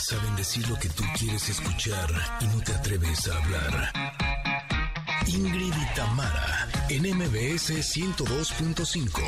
[0.00, 2.08] Saben decir lo que tú quieres escuchar
[2.40, 3.92] y no te atreves a hablar.
[5.26, 9.20] Ingrid y Tamara, en MBS 102.5.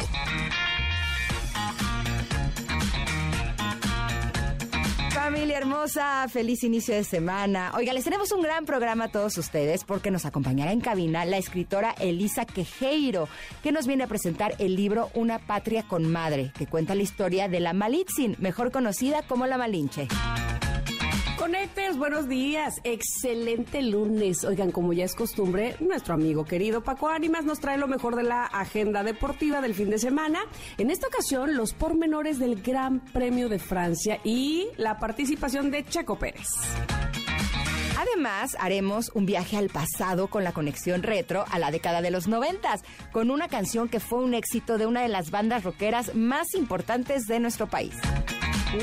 [5.13, 7.73] Familia hermosa, feliz inicio de semana.
[7.77, 11.37] Oiga, les tenemos un gran programa a todos ustedes porque nos acompañará en cabina la
[11.37, 13.29] escritora Elisa Quejeiro,
[13.63, 17.49] que nos viene a presentar el libro Una patria con madre, que cuenta la historia
[17.49, 20.09] de la Malitzin, mejor conocida como la Malinche.
[21.43, 22.81] Conectes, buenos días.
[22.85, 24.45] Excelente lunes.
[24.45, 28.23] Oigan, como ya es costumbre, nuestro amigo querido Paco Ánimas nos trae lo mejor de
[28.23, 30.39] la agenda deportiva del fin de semana.
[30.79, 36.17] En esta ocasión, los pormenores del Gran Premio de Francia y la participación de Checo
[36.17, 36.47] Pérez.
[37.99, 42.29] Además, haremos un viaje al pasado con la conexión retro a la década de los
[42.29, 46.55] noventas, con una canción que fue un éxito de una de las bandas rockeras más
[46.55, 47.97] importantes de nuestro país.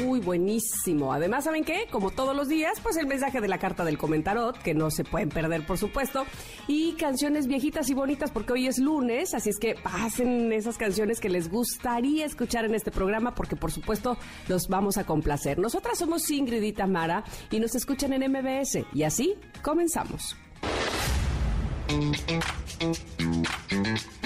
[0.05, 1.11] Uy, buenísimo.
[1.11, 1.87] Además, ¿saben qué?
[1.89, 5.03] Como todos los días, pues el mensaje de la carta del comentarot, que no se
[5.03, 6.25] pueden perder, por supuesto,
[6.67, 11.19] y canciones viejitas y bonitas, porque hoy es lunes, así es que pasen esas canciones
[11.19, 15.57] que les gustaría escuchar en este programa, porque por supuesto los vamos a complacer.
[15.57, 20.35] Nosotras somos Ingrid y Tamara y nos escuchan en MBS, y así comenzamos.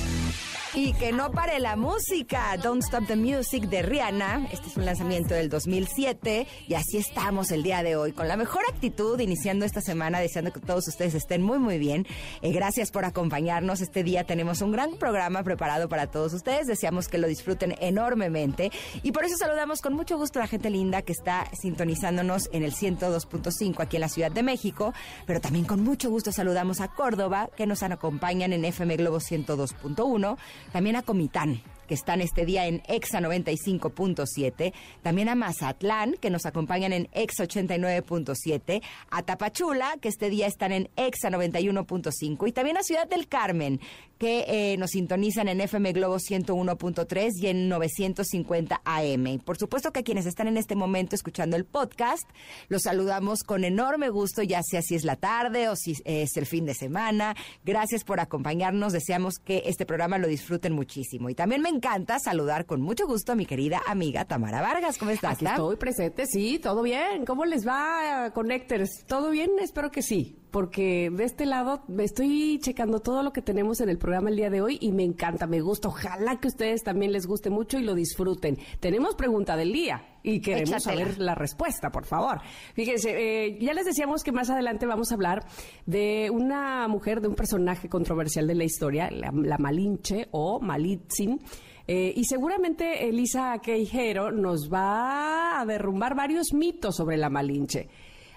[0.76, 2.56] Y que no pare la música.
[2.60, 4.48] Don't Stop the Music de Rihanna.
[4.50, 8.36] Este es un lanzamiento del 2007 y así estamos el día de hoy con la
[8.36, 12.08] mejor actitud iniciando esta semana deseando que todos ustedes estén muy muy bien.
[12.42, 13.82] Eh, gracias por acompañarnos.
[13.82, 16.66] Este día tenemos un gran programa preparado para todos ustedes.
[16.66, 18.72] Deseamos que lo disfruten enormemente
[19.04, 22.64] y por eso saludamos con mucho gusto a la gente linda que está sintonizándonos en
[22.64, 24.92] el 102.5 aquí en la Ciudad de México,
[25.24, 30.36] pero también con mucho gusto saludamos a Córdoba que nos acompañan en FM Globo 102.1
[30.72, 34.72] también a Comitán, que están este día en EXA 95.7,
[35.02, 40.72] también a Mazatlán, que nos acompañan en EXA 89.7, a Tapachula, que este día están
[40.72, 43.80] en EXA 91.5, y también a Ciudad del Carmen,
[44.18, 49.26] que eh, nos sintonizan en FM Globo 101.3 y en 950 AM.
[49.26, 52.24] Y por supuesto que a quienes están en este momento escuchando el podcast,
[52.68, 56.46] los saludamos con enorme gusto, ya sea si es la tarde o si es el
[56.46, 57.34] fin de semana.
[57.64, 58.92] Gracias por acompañarnos.
[58.92, 61.28] Deseamos que este programa lo disfruten muchísimo.
[61.28, 64.96] Y también me encanta saludar con mucho gusto a mi querida amiga Tamara Vargas.
[64.96, 65.34] ¿Cómo estás?
[65.34, 67.26] Aquí estoy presente, sí, todo bien.
[67.26, 69.04] ¿Cómo les va, Connectors?
[69.06, 69.50] ¿Todo bien?
[69.60, 73.88] Espero que sí porque de este lado me estoy checando todo lo que tenemos en
[73.88, 75.88] el programa el día de hoy y me encanta, me gusta.
[75.88, 78.56] Ojalá que ustedes también les guste mucho y lo disfruten.
[78.78, 82.40] Tenemos pregunta del día y queremos saber la respuesta, por favor.
[82.74, 85.44] Fíjense, eh, ya les decíamos que más adelante vamos a hablar
[85.86, 91.40] de una mujer, de un personaje controversial de la historia, la, Malinche o Malitzin.
[91.86, 97.88] Eh, y seguramente Elisa Queijero nos va a derrumbar varios mitos sobre la Malinche.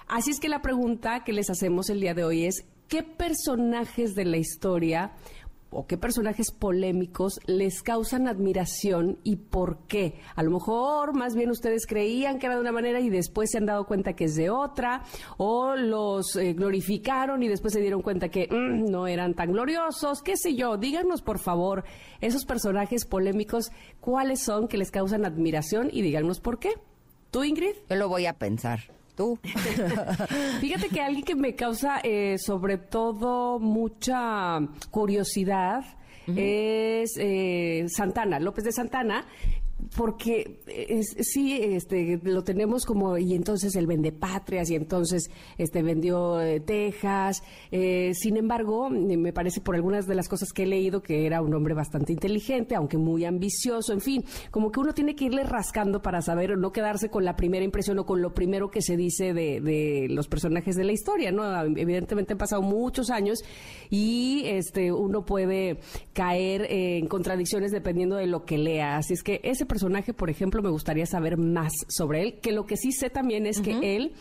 [0.08, 4.16] Así es que la pregunta que les hacemos el día de hoy es, ¿qué personajes
[4.16, 5.14] de la historia
[5.70, 10.20] o qué personajes polémicos les causan admiración y por qué.
[10.36, 13.58] A lo mejor más bien ustedes creían que era de una manera y después se
[13.58, 15.04] han dado cuenta que es de otra,
[15.38, 20.22] o los eh, glorificaron y después se dieron cuenta que mm, no eran tan gloriosos,
[20.22, 20.78] qué sé yo.
[20.78, 21.84] Díganos por favor
[22.22, 26.72] esos personajes polémicos, cuáles son que les causan admiración y díganos por qué.
[27.32, 27.76] ¿Tú, Ingrid?
[27.90, 29.38] Yo lo voy a pensar tú.
[30.62, 34.60] Fíjate que alguien que me causa eh, sobre todo mucha
[34.92, 35.84] curiosidad
[36.36, 39.26] es eh, Santana, López de Santana,
[39.96, 40.60] porque
[41.22, 46.60] sí, este, lo tenemos como, y entonces él vende patrias, y entonces este, vendió eh,
[46.60, 47.44] Texas.
[47.72, 51.42] Eh, sin embargo, me parece por algunas de las cosas que he leído que era
[51.42, 55.44] un hombre bastante inteligente, aunque muy ambicioso, en fin, como que uno tiene que irle
[55.44, 58.98] rascando para saber, no quedarse con la primera impresión o con lo primero que se
[58.98, 61.44] dice de, de los personajes de la historia, ¿no?
[61.64, 63.44] Evidentemente han pasado muchos años
[63.90, 65.80] y este, uno puede
[66.14, 68.98] caer en contradicciones dependiendo de lo que lea.
[68.98, 72.66] Así es que ese personaje, por ejemplo, me gustaría saber más sobre él, que lo
[72.66, 74.14] que sí sé también es que él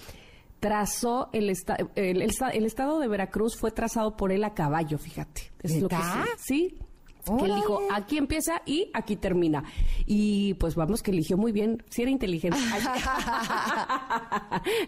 [0.61, 1.53] trazó el,
[1.95, 5.53] el, estado de Veracruz fue trazado por él a caballo, fíjate.
[5.63, 5.97] Es lo que
[6.39, 6.79] sí.
[7.27, 9.65] Que él dijo, aquí empieza y aquí termina.
[10.07, 12.57] Y pues vamos, que eligió muy bien, si era inteligente.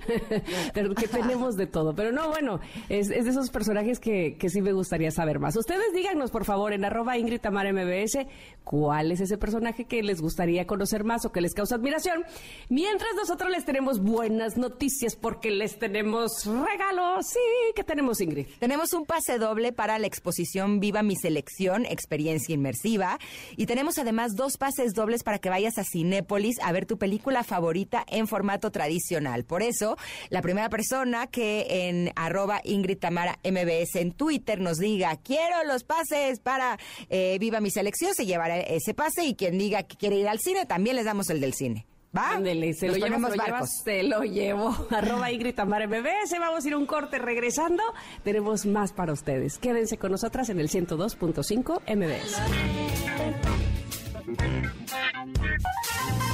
[0.75, 1.95] pero que tenemos de todo.
[1.95, 5.57] Pero no, bueno, es, de esos personajes que, que, sí me gustaría saber más.
[5.57, 8.27] Ustedes díganos, por favor, en arroba Ingrid Tamara MBS,
[8.63, 12.25] cuál es ese personaje que les gustaría conocer más o que les causa admiración.
[12.69, 17.27] Mientras nosotros les tenemos buenas noticias porque les tenemos regalos.
[17.27, 17.39] Sí,
[17.75, 18.47] ¿qué tenemos, Ingrid?
[18.61, 23.19] Tenemos un pase doble para la exposición Viva mi selección, experiencia inmersiva.
[23.57, 27.45] Y tenemos además dos pases dobles para que vayas a Cinépolis a ver tu película
[27.45, 29.45] favorita en formato tradicional.
[29.45, 29.97] Por eso,
[30.31, 35.85] la primera persona que en arroba Ingrid Tamara MBS en Twitter nos diga, quiero los
[35.85, 36.79] pases para
[37.11, 40.41] eh, Viva mi selección, se llevará ese pase y quien diga que quiere ir al
[40.41, 41.87] cine, también les damos el del cine.
[42.17, 42.33] ¿Va?
[42.33, 43.29] Ándele, se, lo llevo,
[43.67, 44.75] se lo llevo.
[44.91, 46.39] Arroba Ingrid Tamara MBS.
[46.39, 47.83] Vamos a ir a un corte regresando.
[48.25, 49.59] Tenemos más para ustedes.
[49.59, 52.39] Quédense con nosotras en el 102.5 MBS.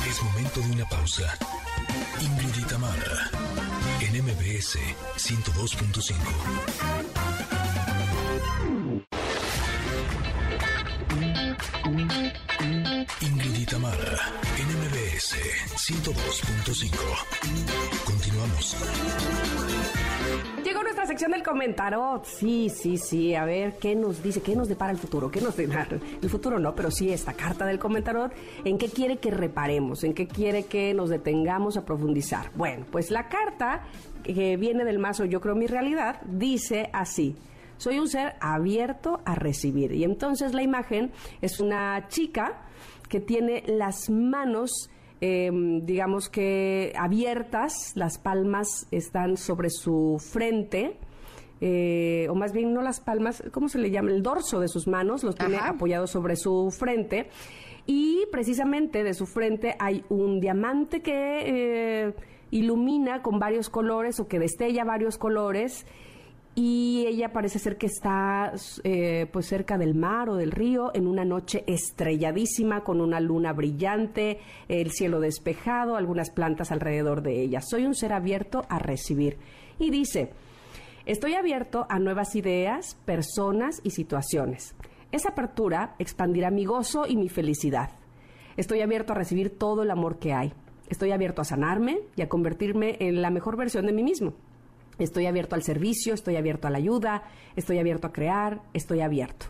[0.09, 1.37] Es momento de una pausa.
[2.21, 3.31] Ingrid y Tamara
[4.01, 4.79] en MBS
[5.17, 6.15] 102.5.
[12.95, 13.99] Ingrid y Tamara,
[14.57, 15.35] NMBS
[15.75, 16.95] 102.5.
[18.05, 18.77] Continuamos.
[20.63, 22.25] Llegó nuestra sección del comentarot.
[22.25, 23.35] Sí, sí, sí.
[23.35, 24.43] A ver, ¿qué nos dice?
[24.43, 25.29] ¿Qué nos depara el futuro?
[25.29, 25.99] ¿Qué nos depara?
[26.23, 28.33] El futuro no, pero sí esta carta del comentarot.
[28.65, 30.05] ¿En qué quiere que reparemos?
[30.05, 32.53] ¿En qué quiere que nos detengamos a profundizar?
[32.55, 33.83] Bueno, pues la carta
[34.23, 37.35] que viene del mazo Yo creo mi realidad dice así.
[37.77, 39.91] Soy un ser abierto a recibir.
[39.91, 42.61] Y entonces la imagen es una chica
[43.15, 44.91] que tiene las manos,
[45.21, 50.97] em, digamos que abiertas, las palmas están sobre su frente.
[51.61, 54.11] Eh, o más bien no las palmas, ¿cómo se le llama?
[54.11, 57.29] El dorso de sus manos los tiene apoyado sobre su frente
[57.87, 62.15] y precisamente de su frente hay un diamante que eh,
[62.51, 65.87] ilumina con varios colores o que destella varios colores
[66.57, 68.53] y ella parece ser que está
[68.85, 73.53] eh, pues cerca del mar o del río en una noche estrelladísima con una luna
[73.53, 77.61] brillante, el cielo despejado, algunas plantas alrededor de ella.
[77.61, 79.39] Soy un ser abierto a recibir.
[79.81, 80.31] Y dice,
[81.07, 84.77] estoy abierto a nuevas ideas, personas y situaciones.
[85.11, 87.91] Esa apertura expandirá mi gozo y mi felicidad.
[88.57, 90.53] Estoy abierto a recibir todo el amor que hay.
[90.89, 94.35] Estoy abierto a sanarme y a convertirme en la mejor versión de mí mismo.
[94.99, 97.25] Estoy abierto al servicio, estoy abierto a la ayuda,
[97.57, 99.47] estoy abierto a crear, estoy abierto.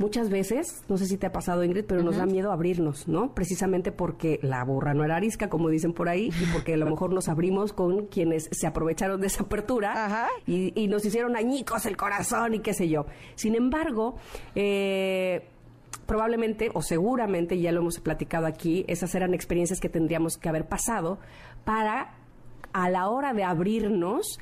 [0.00, 3.34] Muchas veces, no sé si te ha pasado Ingrid, pero nos da miedo abrirnos, ¿no?
[3.34, 6.86] Precisamente porque la burra no era arisca, como dicen por ahí, y porque a lo
[6.86, 11.98] mejor nos abrimos con quienes se aprovecharon de esa apertura y, nos hicieron añicos el
[11.98, 13.04] corazón y qué sé yo.
[13.34, 14.16] Sin embargo,
[14.54, 15.46] eh,
[16.06, 20.66] probablemente o seguramente, ya lo hemos platicado aquí, esas eran experiencias que tendríamos que haber
[20.66, 21.18] pasado
[21.66, 22.14] para
[22.72, 24.38] a la hora de abrirnos,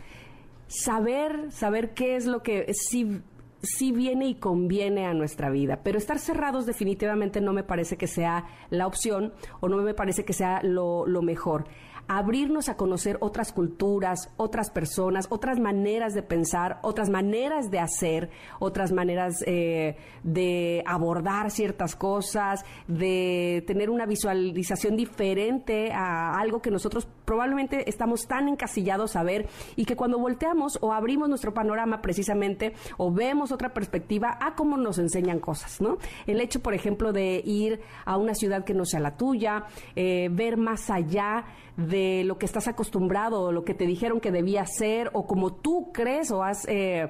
[0.67, 3.21] saber, saber qué es lo que sí,
[3.63, 5.81] sí viene y conviene a nuestra vida.
[5.83, 10.25] Pero estar cerrados definitivamente no me parece que sea la opción o no me parece
[10.25, 11.67] que sea lo, lo mejor
[12.09, 18.31] abrirnos a conocer otras culturas, otras personas, otras maneras de pensar, otras maneras de hacer,
[18.59, 26.71] otras maneras eh, de abordar ciertas cosas, de tener una visualización diferente a algo que
[26.71, 29.47] nosotros probablemente estamos tan encasillados a ver
[29.77, 34.79] y que cuando volteamos o abrimos nuestro panorama precisamente o vemos otra perspectiva a cómo
[34.79, 35.99] nos enseñan cosas, ¿no?
[36.27, 39.65] El hecho, por ejemplo, de ir a una ciudad que no sea la tuya,
[39.95, 41.45] eh, ver más allá
[41.79, 45.91] de lo que estás acostumbrado lo que te dijeron que debía ser o como tú
[45.93, 47.09] crees o has eh,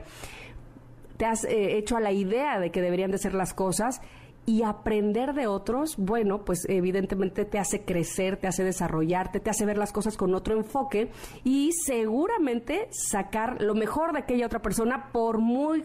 [1.16, 4.00] te has eh, hecho a la idea de que deberían de ser las cosas
[4.46, 9.66] y aprender de otros, bueno, pues evidentemente te hace crecer, te hace desarrollarte, te hace
[9.66, 11.10] ver las cosas con otro enfoque
[11.44, 15.84] y seguramente sacar lo mejor de aquella otra persona por muy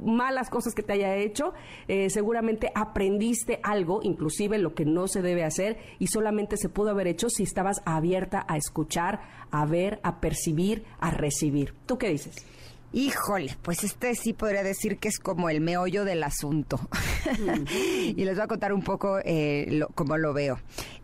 [0.00, 1.52] malas cosas que te haya hecho,
[1.88, 6.90] eh, seguramente aprendiste algo, inclusive lo que no se debe hacer, y solamente se pudo
[6.90, 11.74] haber hecho si estabas abierta a escuchar, a ver, a percibir, a recibir.
[11.86, 12.44] ¿Tú qué dices?
[12.92, 16.80] Híjole, pues este sí podría decir que es como el meollo del asunto.
[18.16, 20.58] y les voy a contar un poco eh, cómo lo veo.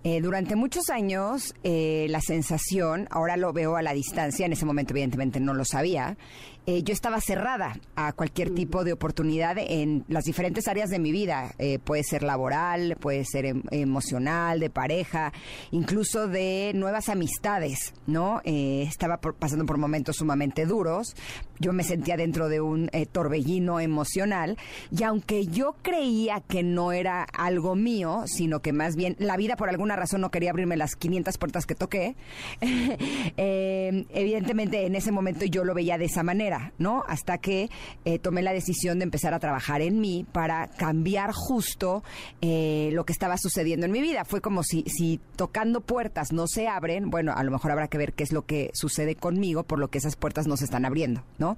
[0.04, 4.64] Eh, durante muchos años, eh, la sensación, ahora lo veo a la distancia, en ese
[4.64, 6.16] momento evidentemente no lo sabía,
[6.64, 11.10] eh, yo estaba cerrada a cualquier tipo de oportunidad en las diferentes áreas de mi
[11.10, 11.54] vida.
[11.58, 15.32] Eh, puede ser laboral, puede ser em, emocional, de pareja,
[15.72, 18.40] incluso de nuevas amistades, ¿no?
[18.44, 21.16] Eh, estaba pasando por momentos sumamente duros.
[21.58, 24.56] Yo me sentía dentro de un torbellino emocional
[24.90, 29.54] y aunque yo creía que no era algo mío, sino que más bien la vida
[29.54, 32.16] por alguna razón no quería abrirme las 500 puertas que toqué,
[33.36, 37.04] evidentemente en ese momento yo lo veía de esa manera, ¿no?
[37.06, 37.70] Hasta que
[38.04, 42.02] eh, tomé la decisión de empezar a trabajar en mí para cambiar justo
[42.40, 44.24] lo que estaba sucediendo en mi vida.
[44.24, 47.98] Fue como si, si tocando puertas no se abren, bueno, a lo mejor habrá que
[47.98, 50.84] ver qué es lo que sucede conmigo, por lo que esas puertas no se están
[50.84, 51.56] abriendo, ¿no?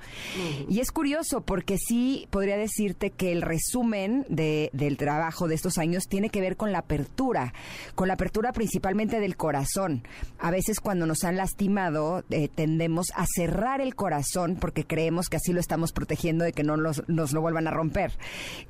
[0.69, 5.79] Y es curioso porque sí podría decirte que el resumen de, del trabajo de estos
[5.79, 7.53] años tiene que ver con la apertura,
[7.95, 10.03] con la apertura principalmente del corazón.
[10.39, 15.37] A veces cuando nos han lastimado eh, tendemos a cerrar el corazón porque creemos que
[15.37, 18.13] así lo estamos protegiendo de que no nos lo vuelvan a romper.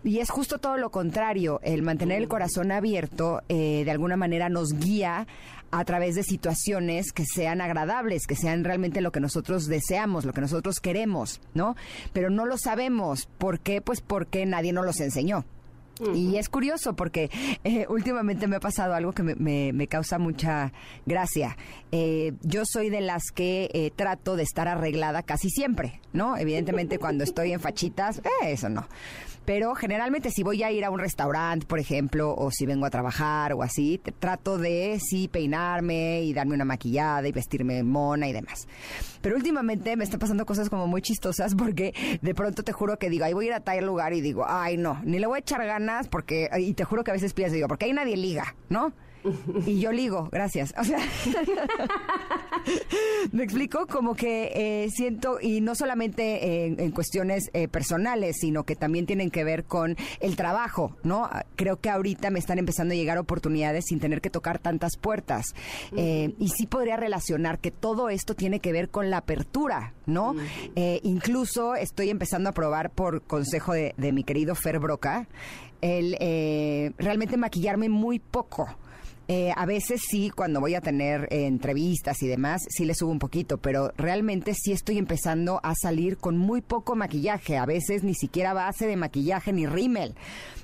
[0.02, 4.49] Y es justo todo lo contrario, el mantener el corazón abierto eh, de alguna manera
[4.49, 5.26] nos guía
[5.71, 10.33] a través de situaciones que sean agradables, que sean realmente lo que nosotros deseamos, lo
[10.33, 11.75] que nosotros queremos, ¿no?
[12.12, 13.26] Pero no lo sabemos.
[13.38, 13.80] ¿Por qué?
[13.80, 15.44] Pues porque nadie nos los enseñó.
[16.14, 17.30] Y es curioso porque
[17.62, 20.72] eh, últimamente me ha pasado algo que me, causa mucha
[21.06, 21.56] gracia.
[21.92, 26.36] Eh, yo soy de las que eh, trato de estar arreglada casi siempre, ¿no?
[26.36, 28.88] Evidentemente cuando estoy en fachitas, eso no
[29.44, 32.90] pero generalmente si voy a ir a un restaurante, por ejemplo, o si vengo a
[32.90, 38.32] trabajar o así, trato de sí peinarme y darme una maquillada y vestirme mona y
[38.32, 38.66] demás.
[39.20, 43.10] Pero últimamente me están pasando cosas como muy chistosas porque de pronto te juro que
[43.10, 45.36] digo, ahí voy a ir a tal lugar y digo, ay no, ni le voy
[45.36, 48.16] a echar ganas porque, y te juro que a veces pienso, digo, porque ahí nadie
[48.16, 48.92] liga, ¿no?
[49.66, 50.75] y yo ligo, gracias.
[50.78, 50.99] O sea,
[53.33, 58.76] me explico como que eh, siento, y no solamente en, cuestiones eh, personales, sino que
[58.76, 61.28] también tienen que ver con el trabajo, ¿no?
[61.57, 65.47] Creo que ahorita me están empezando a llegar oportunidades sin tener que tocar tantas puertas.
[65.97, 70.35] Eh, y sí podría relacionar que todo esto tiene que ver con la apertura, ¿no?
[71.02, 75.26] incluso estoy empezando a probar por consejo de, de mi querido Fer Broca,
[75.81, 76.16] el
[76.99, 78.69] realmente maquillarme muy poco.
[79.26, 83.11] Eh, a veces sí, cuando voy a tener eh, entrevistas y demás, sí le subo
[83.11, 87.57] un poquito, pero realmente sí estoy empezando a salir con muy poco maquillaje.
[87.57, 90.14] A veces ni siquiera base de maquillaje ni rímel.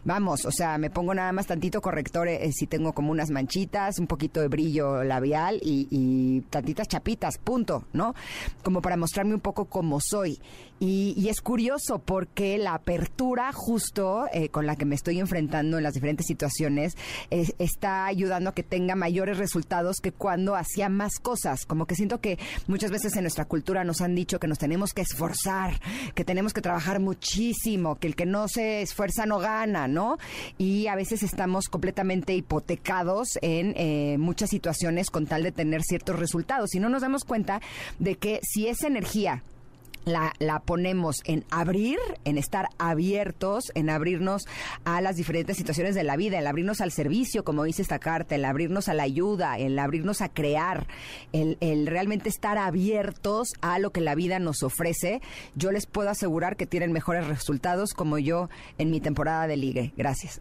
[0.04, 3.98] Vamos, o sea, me pongo nada más tantito corrector eh, si tengo como unas manchitas,
[3.98, 8.14] un poquito de brillo labial y, y, tantitas chapitas, punto, ¿no?
[8.62, 10.38] Como para mostrarme un poco como soy.
[10.80, 15.94] Y, es curioso porque la apertura justo con la que me estoy enfrentando en las
[15.94, 16.96] diferentes situaciones
[17.30, 21.66] está ayudando que tenga mayores resultados que cuando hacía más cosas.
[21.66, 24.92] Como que siento que muchas veces en nuestra cultura nos han dicho que nos tenemos
[24.92, 25.80] que esforzar,
[26.14, 30.18] que tenemos que trabajar muchísimo, que el que no se esfuerza no gana, ¿no?
[30.58, 36.18] Y a veces estamos completamente hipotecados en eh, muchas situaciones con tal de tener ciertos
[36.18, 36.74] resultados.
[36.74, 37.60] Y no nos damos cuenta
[37.98, 39.42] de que si esa energía
[40.12, 44.46] la, la, ponemos en abrir, en estar abiertos, en abrirnos
[44.84, 48.34] a las diferentes situaciones de la vida, en abrirnos al servicio, como dice esta carta,
[48.34, 50.86] el abrirnos a la ayuda, el abrirnos a crear,
[51.32, 55.20] el, el, realmente estar abiertos a lo que la vida nos ofrece,
[55.54, 58.48] yo les puedo asegurar que tienen mejores resultados como yo
[58.78, 59.92] en mi temporada de ligue.
[59.96, 60.40] Gracias.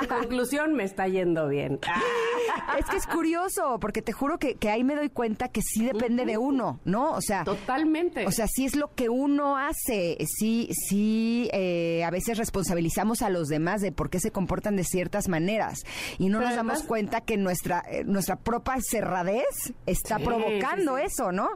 [0.00, 1.80] En conclusión, me está yendo bien.
[2.78, 5.84] es que es curioso, porque te juro que, que ahí me doy cuenta que sí
[5.84, 6.78] depende de uno.
[6.84, 6.97] ¿no?
[7.12, 8.26] O sea, totalmente.
[8.26, 13.30] O sea, sí es lo que uno hace, sí, sí, eh, a veces responsabilizamos a
[13.30, 15.80] los demás de por qué se comportan de ciertas maneras
[16.18, 21.48] y no nos damos cuenta que nuestra eh, nuestra propia cerradez está provocando eso, ¿no?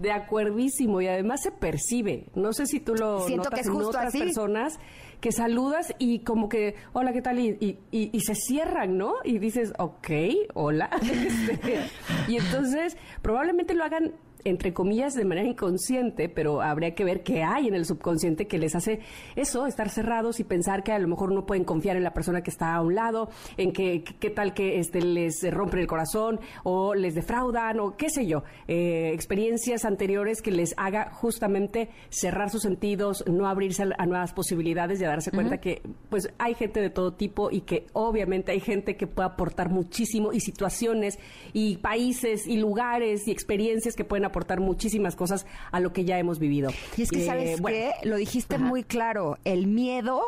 [0.00, 2.26] De acuerdísimo y además se percibe.
[2.34, 4.78] No sé si tú lo Siento que es justo en otras personas
[5.20, 7.38] que saludas y como que, hola, ¿qué tal?
[7.38, 9.14] Y, y, y, se cierran, ¿no?
[9.24, 10.08] Y dices, ok,
[10.54, 10.90] hola.
[11.26, 11.80] Este,
[12.28, 14.14] y entonces probablemente lo hagan
[14.46, 18.58] entre comillas, de manera inconsciente, pero habría que ver qué hay en el subconsciente que
[18.58, 19.00] les hace
[19.34, 22.42] eso, estar cerrados y pensar que a lo mejor no pueden confiar en la persona
[22.42, 26.38] que está a un lado, en que qué tal que este, les rompen el corazón
[26.62, 32.48] o les defraudan o qué sé yo, eh, experiencias anteriores que les haga justamente cerrar
[32.48, 36.80] sus sentidos, no abrirse a, nuevas posibilidades y a darse cuenta que pues hay gente
[36.80, 41.18] de todo tipo y que obviamente hay gente que puede aportar muchísimo y situaciones
[41.52, 46.04] y países y lugares y experiencias que pueden aportar aportar muchísimas cosas a lo que
[46.04, 46.70] ya hemos vivido.
[46.98, 47.92] Y es que, ¿sabes eh, qué?
[48.06, 50.22] Lo dijiste muy claro, el miedo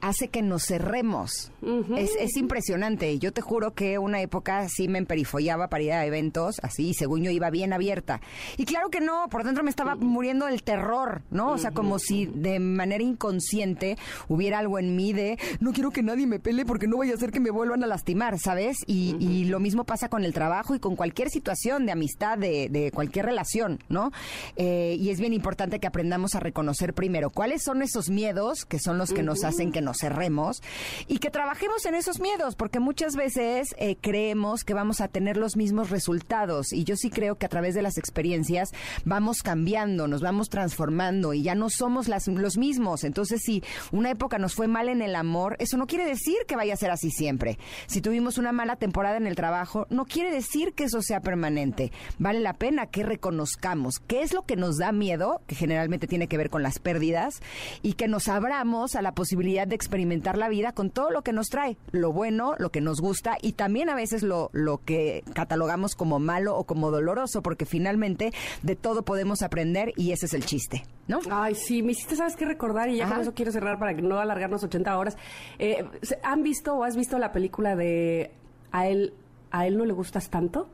[0.00, 1.52] hace que nos cerremos.
[1.96, 3.18] es, es, impresionante.
[3.18, 7.22] Yo te juro que una época sí me emperifollaba para ir a eventos, así, según
[7.22, 8.20] yo iba bien abierta.
[8.56, 11.52] Y claro que no, por dentro me estaba muriendo el terror, ¿no?
[11.52, 13.96] O sea, como si de manera inconsciente
[14.28, 17.16] hubiera algo en mí de no quiero que nadie me pele porque no vaya a
[17.16, 18.78] hacer que me vuelvan a lastimar, ¿sabes?
[18.86, 22.68] Y, y lo mismo pasa con el trabajo y con cualquier situación de amistad, de,
[22.68, 24.12] de cualquier relación, ¿no?
[24.56, 28.78] Eh, y es bien importante que aprendamos a reconocer primero cuáles son esos miedos que
[28.78, 30.62] son los que nos hacen que nos cerremos
[31.06, 35.36] y que trabajemos en esos miedos, porque muchas veces eh, creemos que vamos a tener
[35.36, 38.70] los mismos resultados y yo sí creo que a través de las experiencias
[39.04, 43.04] vamos cambiando, nos vamos transformando y ya no somos las, los mismos.
[43.04, 46.56] Entonces, si una época nos fue mal en el amor, eso no quiere decir que
[46.56, 47.58] vaya a ser así siempre.
[47.86, 51.92] Si tuvimos una mala temporada en el trabajo, no quiere decir que eso sea permanente.
[52.18, 56.28] Vale la pena que reconozcamos qué es lo que nos da miedo, que generalmente tiene
[56.28, 57.40] que ver con las pérdidas,
[57.82, 61.32] y que nos abramos a la posibilidad de experimentar la vida con todo lo que
[61.32, 65.24] nos trae, lo bueno, lo que nos gusta y también a veces lo, lo que
[65.34, 68.32] catalogamos como malo o como doloroso, porque finalmente
[68.62, 71.20] de todo podemos aprender y ese es el chiste, ¿no?
[71.30, 72.88] Ay, sí, me hiciste, ¿sabes qué recordar?
[72.90, 75.16] Y ya con eso quiero cerrar para que no alargarnos 80 horas.
[75.58, 75.84] Eh,
[76.22, 78.32] ¿Han visto o has visto la película de
[78.72, 79.14] A él,
[79.50, 80.68] a él no le gustas tanto?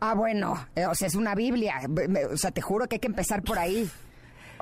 [0.00, 1.74] Ah, bueno, eh, o sea, es una Biblia.
[2.32, 3.88] O sea, te juro que hay que empezar por ahí.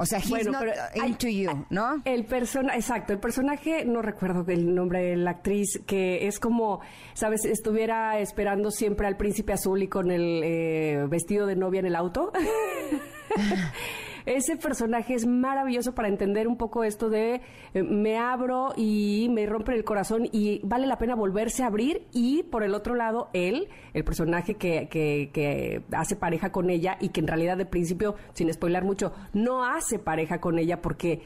[0.00, 0.64] O sea, he's not
[0.95, 2.00] into you, ¿no?
[2.07, 6.80] El persona, exacto, el personaje, no recuerdo el nombre de la actriz, que es como,
[7.12, 11.87] sabes, estuviera esperando siempre al príncipe azul y con el eh, vestido de novia en
[11.87, 12.33] el auto.
[14.27, 17.41] ese personaje es maravilloso para entender un poco esto de
[17.75, 22.07] eh, me abro y me rompe el corazón y vale la pena volverse a abrir.
[22.12, 26.97] Y por el otro lado él, el personaje que, que, que hace pareja con ella
[27.00, 31.23] y que en realidad de principio, sin spoiler mucho, no hace pareja con ella porque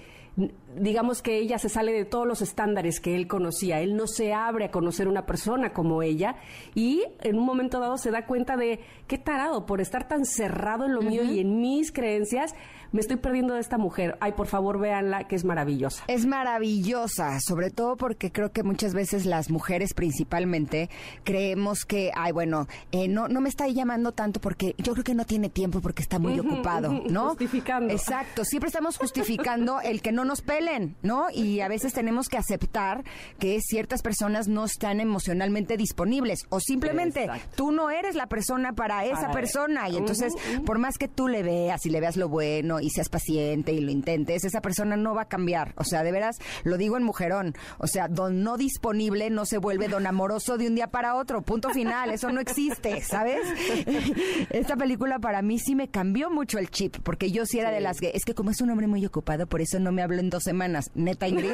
[0.77, 3.81] digamos que ella se sale de todos los estándares que él conocía.
[3.81, 6.37] Él no se abre a conocer una persona como ella
[6.75, 10.85] y en un momento dado se da cuenta de qué tarado por estar tan cerrado
[10.85, 12.55] en lo mío y en mis creencias
[12.95, 14.17] me estoy perdiendo de esta mujer.
[14.21, 16.05] Ay, por favor, véanla, que es maravillosa.
[16.07, 20.89] Es maravillosa, sobre todo porque creo que muchas veces las mujeres principalmente
[21.25, 25.15] creemos que, ay, bueno, eh, no, no me está llamando tanto porque yo creo que
[25.15, 27.31] no tiene tiempo porque está muy ocupado, ¿no?
[27.31, 27.93] Justificando.
[27.93, 31.27] Exacto, siempre estamos justificando el que no nos pelen, ¿no?
[31.31, 33.05] Y a veces tenemos que aceptar
[33.39, 39.05] que ciertas personas no están emocionalmente disponibles o simplemente tú no eres la persona para
[39.05, 40.33] esa persona y entonces
[40.65, 43.81] por más que tú le veas y le veas lo bueno y seas paciente y
[43.81, 45.73] lo intentes, esa persona no va a cambiar.
[45.77, 47.55] O sea, de veras, lo digo en mujerón.
[47.79, 51.43] O sea, don no disponible no se vuelve don amoroso de un día para otro.
[51.43, 52.11] Punto final.
[52.11, 53.41] Eso no existe, ¿sabes?
[54.51, 57.81] Esta película para mí sí me cambió mucho el chip, porque yo sí era de
[57.81, 60.23] las que, es que como es un hombre muy ocupado, por eso no me hablo
[60.23, 60.91] en dos semanas.
[60.95, 61.51] Neta, Ingrid.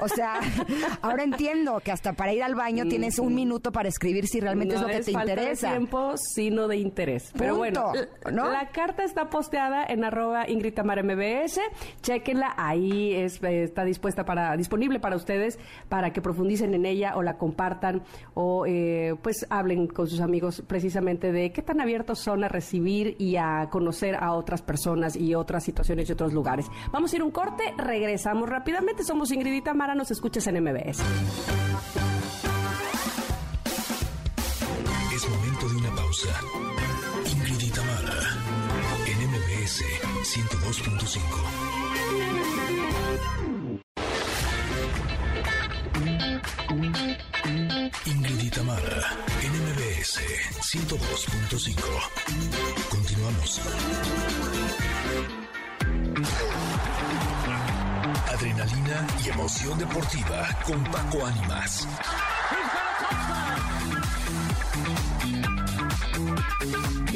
[0.00, 0.40] O sea,
[1.02, 4.74] ahora entiendo que hasta para ir al baño tienes un minuto para escribir si realmente
[4.74, 5.68] es lo que te interesa.
[5.68, 7.30] De tiempo, sino de interés.
[7.36, 7.92] Pero bueno,
[8.32, 8.50] ¿no?
[8.50, 11.60] la carta está posteada en arroba Ingrid Tamara MBS.
[12.02, 15.58] Chequenla, ahí está dispuesta para, disponible para ustedes
[15.88, 18.02] para que profundicen en ella o la compartan
[18.34, 23.16] o eh, pues hablen con sus amigos precisamente de qué tan abiertos son a recibir
[23.18, 26.66] y a conocer a otras personas y otras situaciones y otros lugares.
[26.92, 29.02] Vamos a ir un corte, regresamos rápidamente.
[29.02, 29.62] Somos Ingrid y
[29.96, 31.02] nos escuchas en MBS.
[35.14, 36.28] Es momento de una pausa.
[37.32, 38.20] Ingrid y Tamara
[40.22, 41.20] 102.5.
[48.06, 50.20] Ingrid y Tamara, NMBS
[50.60, 51.74] 102.5.
[52.88, 53.60] Continuamos.
[59.24, 61.88] Y emoción deportiva con Paco Ánimas.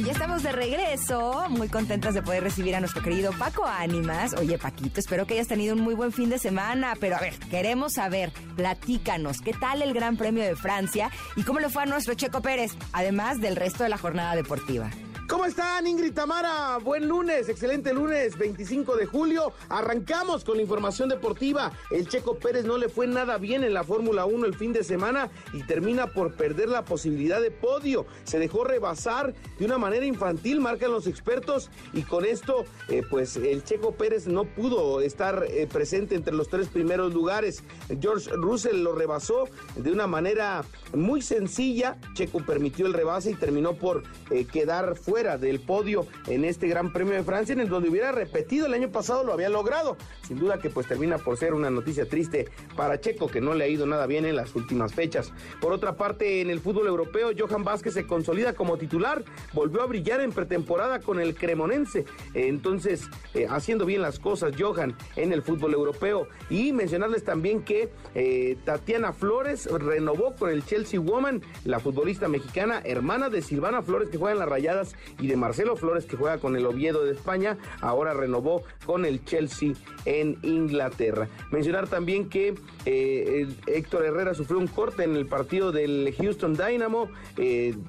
[0.04, 4.34] ya estamos de regreso, muy contentas de poder recibir a nuestro querido Paco Ánimas.
[4.34, 7.34] Oye, Paquito, espero que hayas tenido un muy buen fin de semana, pero a ver,
[7.50, 11.86] queremos saber, platícanos, ¿qué tal el Gran Premio de Francia y cómo le fue a
[11.86, 14.90] nuestro Checo Pérez, además del resto de la jornada deportiva?
[15.26, 16.76] ¿Cómo están, Ingrid Tamara?
[16.84, 19.54] Buen lunes, excelente lunes, 25 de julio.
[19.70, 21.72] Arrancamos con la información deportiva.
[21.90, 24.84] El Checo Pérez no le fue nada bien en la Fórmula 1 el fin de
[24.84, 28.04] semana y termina por perder la posibilidad de podio.
[28.24, 33.36] Se dejó rebasar de una manera infantil, marcan los expertos, y con esto, eh, pues
[33.36, 37.62] el Checo Pérez no pudo estar eh, presente entre los tres primeros lugares.
[37.98, 41.96] George Russell lo rebasó de una manera muy sencilla.
[42.12, 46.66] Checo permitió el rebase y terminó por eh, quedar fuera fuera del podio en este
[46.66, 49.96] Gran Premio de Francia, en el donde hubiera repetido el año pasado, lo había logrado.
[50.26, 53.62] Sin duda que pues termina por ser una noticia triste para Checo, que no le
[53.62, 55.32] ha ido nada bien en las últimas fechas.
[55.60, 59.86] Por otra parte, en el fútbol europeo, Johan Vázquez se consolida como titular, volvió a
[59.86, 62.06] brillar en pretemporada con el Cremonense.
[62.34, 66.26] Entonces, eh, haciendo bien las cosas, Johan, en el fútbol europeo.
[66.50, 72.82] Y mencionarles también que eh, Tatiana Flores renovó con el Chelsea Woman, la futbolista mexicana,
[72.84, 76.38] hermana de Silvana Flores, que juega en las Rayadas, y de Marcelo Flores, que juega
[76.38, 77.58] con el Oviedo de España.
[77.80, 79.72] Ahora renovó con el Chelsea
[80.04, 81.28] en Inglaterra.
[81.50, 82.54] Mencionar también que
[82.86, 87.08] eh, Héctor Herrera sufrió un corte en el partido del Houston Dynamo.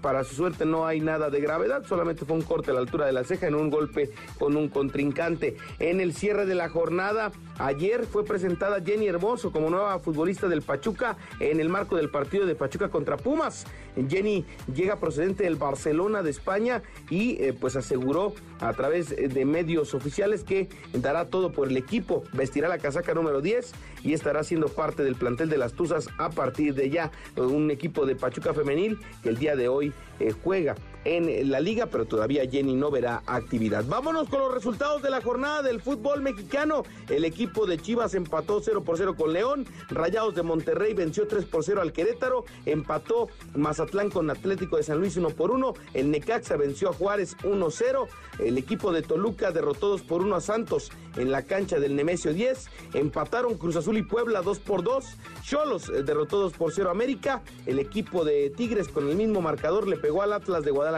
[0.01, 3.05] para su suerte no hay nada de gravedad, solamente fue un corte a la altura
[3.05, 5.57] de la ceja en un golpe con un contrincante.
[5.79, 10.61] En el cierre de la jornada, ayer fue presentada Jenny Hermoso como nueva futbolista del
[10.61, 13.65] Pachuca en el marco del partido de Pachuca contra Pumas.
[14.09, 19.93] Jenny llega procedente del Barcelona de España y eh, pues aseguró a través de medios
[19.93, 24.67] oficiales que dará todo por el equipo, vestirá la casaca número 10 y estará siendo
[24.67, 27.11] parte del plantel de las Tuzas a partir de ya.
[27.35, 31.85] Un equipo de Pachuca femenil que el día de hoy eh, juega en la liga,
[31.85, 33.85] pero todavía Jenny no verá actividad.
[33.87, 36.83] Vámonos con los resultados de la jornada del fútbol mexicano.
[37.09, 41.45] El equipo de Chivas empató 0 por 0 con León, Rayados de Monterrey venció 3
[41.45, 46.09] por 0 al Querétaro, empató Mazatlán con Atlético de San Luis 1 por 1, el
[46.09, 48.07] Necaxa venció a Juárez 1-0,
[48.39, 52.33] el equipo de Toluca derrotó 2 por 1 a Santos en la cancha del Nemesio
[52.33, 55.05] 10, empataron Cruz Azul y Puebla 2 por 2,
[55.43, 59.87] Cholos eh, derrotó 2 por 0 América, el equipo de Tigres con el mismo marcador
[59.87, 60.94] le pegó al Atlas de Guadalajara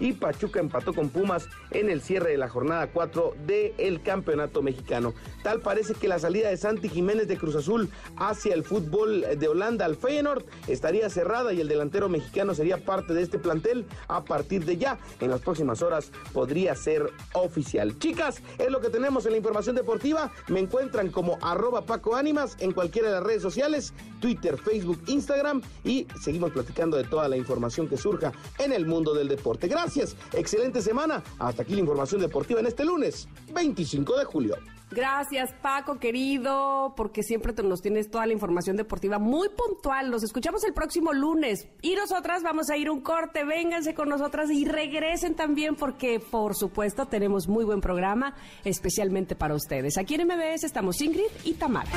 [0.00, 5.14] y Pachuca empató con Pumas en el cierre de la jornada 4 del Campeonato Mexicano.
[5.42, 9.48] Tal parece que la salida de Santi Jiménez de Cruz Azul hacia el fútbol de
[9.48, 14.24] Holanda al Feyenoord estaría cerrada y el delantero mexicano sería parte de este plantel a
[14.24, 14.98] partir de ya.
[15.20, 17.98] En las próximas horas podría ser oficial.
[17.98, 20.32] Chicas, es lo que tenemos en la información deportiva.
[20.48, 25.62] Me encuentran como arroba Paco Ánimas en cualquiera de las redes sociales, Twitter, Facebook, Instagram
[25.84, 29.68] y seguimos platicando de toda la información que surja en el mundo del deporte.
[29.68, 31.22] Gracias, excelente semana.
[31.38, 34.56] Hasta aquí la información deportiva en este lunes, 25 de julio.
[34.90, 40.10] Gracias, Paco, querido, porque siempre nos tienes toda la información deportiva muy puntual.
[40.10, 41.68] Nos escuchamos el próximo lunes.
[41.82, 43.44] Y nosotras vamos a ir un corte.
[43.44, 49.54] Vénganse con nosotras y regresen también, porque por supuesto tenemos muy buen programa, especialmente para
[49.54, 49.98] ustedes.
[49.98, 51.90] Aquí en MBS estamos Ingrid y Tamara.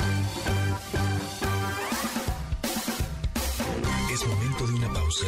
[4.12, 5.28] Es momento de una pausa.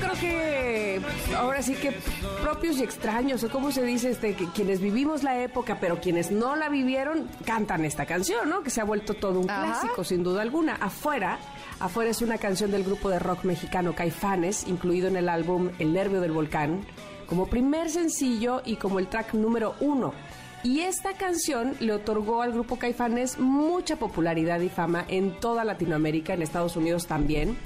[0.00, 1.00] Creo que
[1.36, 1.92] ahora sí que
[2.42, 6.30] propios y extraños, o como se dice, este, que quienes vivimos la época, pero quienes
[6.30, 8.62] no la vivieron, cantan esta canción, ¿no?
[8.62, 10.74] Que se ha vuelto todo un clásico, sin duda alguna.
[10.74, 11.38] Afuera,
[11.80, 15.92] afuera es una canción del grupo de rock mexicano Caifanes, incluido en el álbum El
[15.92, 16.84] Nervio del Volcán,
[17.26, 20.12] como primer sencillo y como el track número uno.
[20.62, 26.32] Y esta canción le otorgó al grupo Caifanes mucha popularidad y fama en toda Latinoamérica,
[26.32, 27.58] en Estados Unidos también.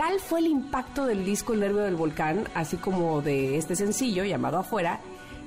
[0.00, 4.24] Tal fue el impacto del disco El Nervio del Volcán, así como de este sencillo
[4.24, 4.98] llamado Afuera,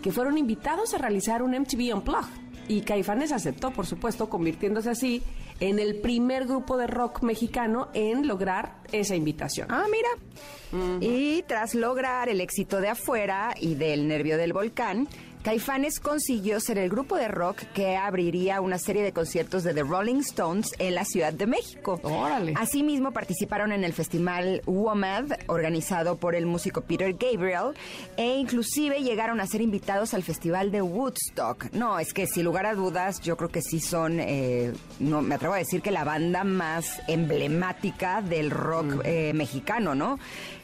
[0.03, 2.29] que fueron invitados a realizar un MTV Unplugged.
[2.67, 5.23] Y Caifanes aceptó, por supuesto, convirtiéndose así
[5.59, 9.69] en el primer grupo de rock mexicano en lograr esa invitación.
[9.71, 10.99] Ah, mira.
[11.01, 15.07] Y tras lograr el éxito de afuera y del nervio del volcán,
[15.43, 19.83] Caifanes consiguió ser el grupo de rock que abriría una serie de conciertos de The
[19.83, 21.99] Rolling Stones en la Ciudad de México.
[22.01, 22.53] Órale.
[22.55, 27.73] Asimismo, participaron en el festival WOMAD, organizado por el músico Peter Gabriel,
[28.15, 31.73] e inclusive llegaron a ser invitados al festival de Woodstock.
[31.73, 35.35] No, es que sin lugar a dudas, yo creo que sí son, eh, no me
[35.35, 40.19] atrevo a decir que la banda más emblemática del rock eh, mexicano, ¿no?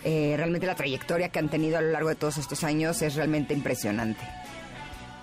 [0.06, 3.16] Eh, realmente la trayectoria que han tenido a lo largo de todos estos años es
[3.16, 4.39] realmente impresionante.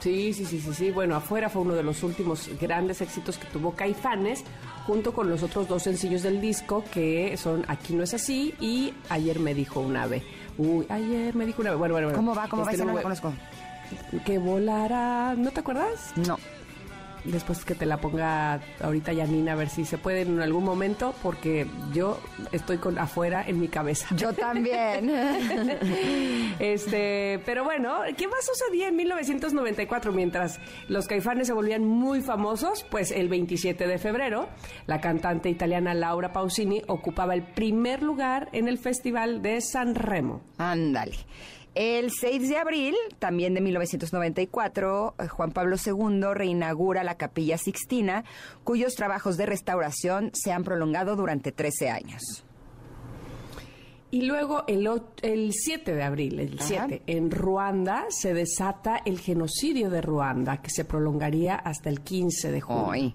[0.06, 0.90] Sí, sí, sí, sí, sí.
[0.92, 4.44] Bueno, afuera fue uno de los últimos grandes éxitos que tuvo Caifanes,
[4.86, 8.94] junto con los otros dos sencillos del disco, que son Aquí no es así y
[9.08, 10.22] Ayer me dijo un ave.
[10.58, 11.78] Uy, ayer me dijo una ave.
[11.80, 12.18] Bueno, bueno, bueno.
[12.18, 12.46] ¿Cómo va?
[12.46, 12.70] ¿Cómo va?
[12.70, 13.32] Este Esa no conozco.
[14.24, 15.34] Que volará.
[15.36, 16.12] ¿No te acuerdas?
[16.14, 16.38] No.
[17.30, 21.14] Después que te la ponga ahorita Janina, a ver si se puede en algún momento,
[21.22, 22.20] porque yo
[22.52, 24.14] estoy con afuera en mi cabeza.
[24.16, 25.10] Yo también.
[26.58, 30.58] este, pero bueno, ¿qué más sucedía en 1994 mientras
[30.88, 32.84] los caifanes se volvían muy famosos?
[32.90, 34.48] Pues el 27 de febrero,
[34.86, 40.42] la cantante italiana Laura Pausini ocupaba el primer lugar en el Festival de San Remo.
[40.58, 41.16] Ándale.
[41.76, 48.24] El 6 de abril, también de 1994, eh, Juan Pablo II reinaugura la Capilla Sixtina,
[48.64, 52.46] cuyos trabajos de restauración se han prolongado durante 13 años.
[54.10, 54.88] Y luego el,
[55.20, 56.86] el 7 de abril, el Ajá.
[56.88, 62.52] 7, en Ruanda se desata el genocidio de Ruanda, que se prolongaría hasta el 15
[62.52, 63.14] de junio.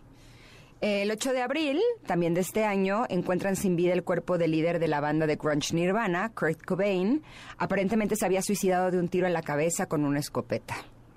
[0.82, 4.80] El 8 de abril, también de este año, encuentran sin vida el cuerpo del líder
[4.80, 7.22] de la banda de grunge Nirvana, Kurt Cobain.
[7.60, 10.76] Aparentemente se había suicidado de un tiro en la cabeza con una escopeta.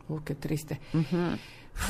[0.09, 0.81] Uh, qué triste.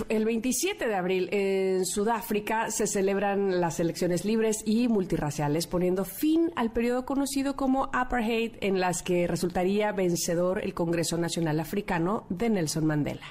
[0.08, 6.52] El 27 de abril en Sudáfrica se celebran las elecciones libres y multirraciales, poniendo fin
[6.54, 12.50] al periodo conocido como apartheid, en las que resultaría vencedor el Congreso Nacional Africano de
[12.50, 13.26] Nelson Mandela.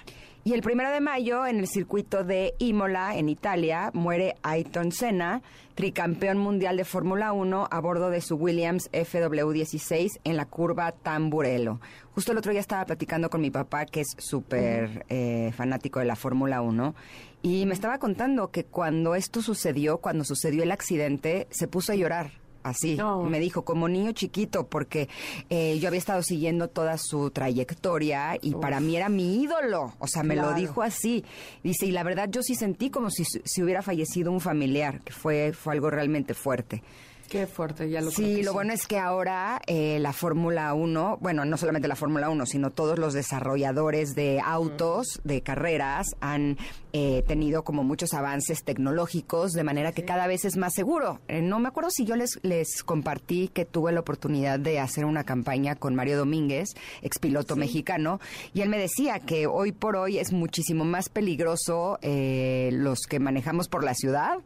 [0.45, 5.41] Y el primero de mayo, en el circuito de Imola, en Italia, muere Ayrton Senna,
[5.73, 11.79] tricampeón mundial de Fórmula 1, a bordo de su Williams FW16 en la curva Tamburello.
[12.13, 16.06] Justo el otro día estaba platicando con mi papá, que es súper eh, fanático de
[16.06, 16.93] la Fórmula 1,
[17.41, 21.95] y me estaba contando que cuando esto sucedió, cuando sucedió el accidente, se puso a
[21.95, 22.42] llorar.
[22.63, 23.23] Así, No.
[23.23, 25.10] me dijo, como niño chiquito, porque
[25.49, 29.93] eh, yo había estado siguiendo toda su trayectoria y para mí era mi ídolo.
[29.99, 31.23] O sea, me lo dijo así.
[31.63, 35.12] Dice, y la verdad yo sí sentí como si, si hubiera fallecido un familiar, que
[35.13, 36.82] fue, fue algo realmente fuerte.
[37.29, 41.17] Qué fuerte, ya lo Sí, que lo bueno es que ahora eh, la Fórmula 1,
[41.19, 46.57] bueno, no solamente la Fórmula 1, sino todos los desarrolladores de autos, de carreras, han
[46.91, 51.21] eh, tenido como muchos avances tecnológicos, de manera que cada vez es más seguro.
[51.27, 55.05] Eh, no me acuerdo si yo les, les compartí que tuve la oportunidad de hacer
[55.05, 56.69] una campaña con Mario Domínguez,
[57.01, 58.19] expiloto mexicano,
[58.53, 63.19] y él me decía que hoy por hoy es muchísimo más peligroso eh, los que
[63.19, 64.38] manejamos por la ciudad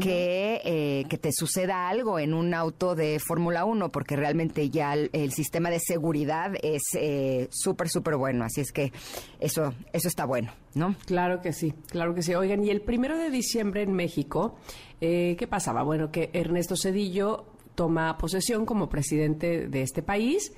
[0.00, 4.94] que, eh, que te suceda algo en un auto de Fórmula 1, porque realmente ya
[4.94, 8.44] el, sistema de seguridad es eh, súper, súper bueno.
[8.44, 8.92] Así es que
[9.40, 10.94] eso, eso está bueno, ¿no?
[11.06, 12.34] Claro que sí, claro que sí.
[12.34, 14.56] Oigan, y el primero de diciembre en México,
[15.00, 15.82] eh, ¿qué pasaba?
[15.82, 20.52] Bueno, que Ernesto Cedillo toma posesión como presidente de este país,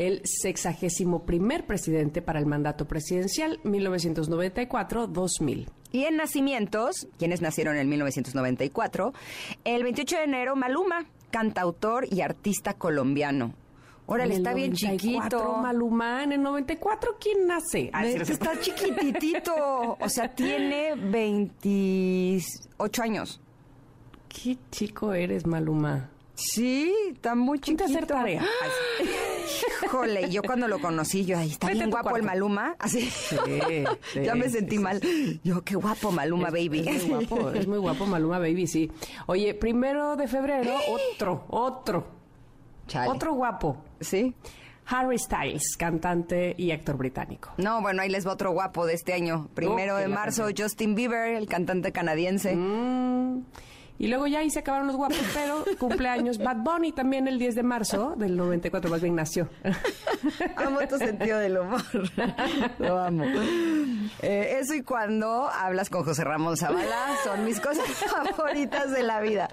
[0.00, 5.66] el sexagésimo primer presidente para el mandato presidencial 1994-2000.
[5.92, 9.12] Y en nacimientos, quienes nacieron en 1994,
[9.64, 15.56] el 28 de enero, Maluma, cantautor y artista colombiano.Órale, En el está bien 94, chiquito.
[15.58, 17.90] Maluma, en el 94, ¿quién nace?
[17.92, 18.16] Ah, sí.
[18.32, 19.98] Está chiquititito.
[20.00, 23.38] O sea, tiene 28 años.
[24.28, 26.08] ¿Qué chico eres, Maluma?
[26.36, 27.98] Sí, está muy Ponte a chiquito.
[27.98, 28.42] hacer tarea.
[29.84, 32.22] Híjole, yo cuando lo conocí, yo, ahí está Vete bien guapo el.
[32.22, 32.76] Maluma.
[32.78, 33.02] Así.
[33.10, 33.36] sí,
[34.22, 35.00] ya me sentí sí, mal.
[35.42, 36.84] Yo, qué guapo Maluma, baby.
[36.86, 38.90] Es muy guapo, es muy guapo Maluma Baby, sí.
[39.26, 42.06] Oye, primero de febrero, otro, otro,
[42.86, 43.10] Chale.
[43.10, 43.84] otro guapo.
[44.00, 44.34] ¿Sí?
[44.86, 47.52] Harry Styles, cantante y actor británico.
[47.58, 49.48] No, bueno, ahí les va otro guapo de este año.
[49.54, 52.56] Primero Oh, de marzo, Justin Bieber, el cantante canadiense.
[52.56, 53.44] Mm,
[54.00, 57.54] Y luego ya ahí se acabaron los guapos, pero cumpleaños Bad Bunny también el 10
[57.54, 59.50] de marzo del 94, más bien nació.
[60.56, 61.82] Amo tu sentido del humor.
[62.78, 63.24] Lo amo.
[64.22, 69.20] Eh, eso y cuando hablas con José Ramón Zavala son mis cosas favoritas de la
[69.20, 69.50] vida.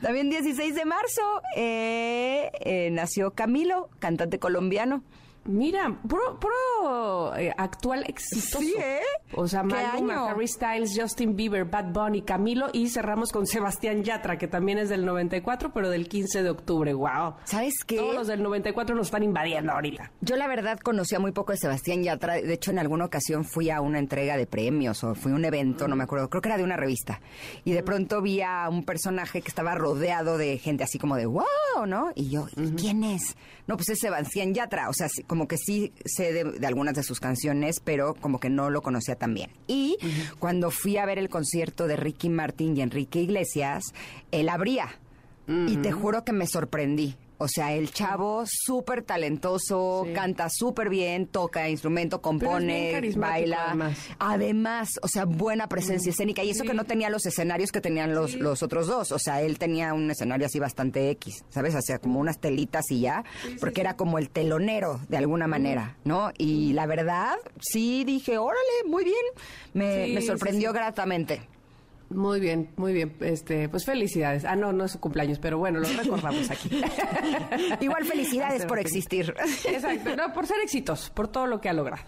[0.00, 5.02] También 16 de marzo eh, eh, nació Camilo, cantante colombiano.
[5.46, 8.60] Mira, puro, puro eh, actual exitoso.
[8.60, 9.00] Sí, ¿eh?
[9.34, 10.30] O sea, ¿Qué Maluma?
[10.30, 14.88] Harry Styles, Justin Bieber, Bad Bunny, Camilo y cerramos con Sebastián Yatra, que también es
[14.88, 16.94] del 94, pero del 15 de octubre.
[16.94, 17.34] Wow.
[17.44, 17.96] ¿Sabes qué?
[17.96, 20.12] Todos los del 94 nos están invadiendo ahorita.
[20.20, 22.34] Yo la verdad conocía muy poco de Sebastián Yatra.
[22.34, 25.44] De hecho, en alguna ocasión fui a una entrega de premios o fui a un
[25.44, 26.30] evento, no me acuerdo.
[26.30, 27.20] Creo que era de una revista.
[27.64, 31.26] Y de pronto vi a un personaje que estaba rodeado de gente así como de
[31.26, 32.12] wow, ¿no?
[32.14, 33.36] Y yo, ¿y quién es?
[33.66, 34.88] No, pues es Sebastián Yatra.
[34.88, 38.50] O sea, como que sí sé de, de algunas de sus canciones, pero como que
[38.50, 39.50] no lo conocía tan bien.
[39.66, 39.96] Y
[40.38, 43.84] cuando fui a ver el concierto de Ricky Martin y Enrique Iglesias,
[44.30, 44.88] él abría.
[45.46, 47.16] Y te juro que me sorprendí.
[47.44, 53.66] O sea, el chavo súper talentoso, canta súper bien, toca instrumento, compone, baila.
[53.66, 53.98] Además.
[54.18, 54.88] además.
[55.02, 56.42] o sea, buena presencia escénica.
[56.42, 59.12] Y eso que no tenía los escenarios que tenían los, los otros dos.
[59.12, 61.74] O sea, él tenía un escenario así bastante X, ¿sabes?
[61.74, 63.24] O sea, como unas telitas y ya,
[63.60, 66.32] porque era como el telonero de alguna manera, ¿no?
[66.38, 69.16] Y la verdad, sí dije, órale, muy bien.
[69.74, 71.42] Me, me sorprendió gratamente.
[72.14, 73.16] Muy bien, muy bien.
[73.20, 74.44] Este, pues felicidades.
[74.44, 76.70] Ah, no, no es su cumpleaños, pero bueno, lo recordamos aquí.
[77.80, 79.34] Igual felicidades por existir.
[79.66, 82.02] Exacto, no, por ser éxitos, por todo lo que ha logrado.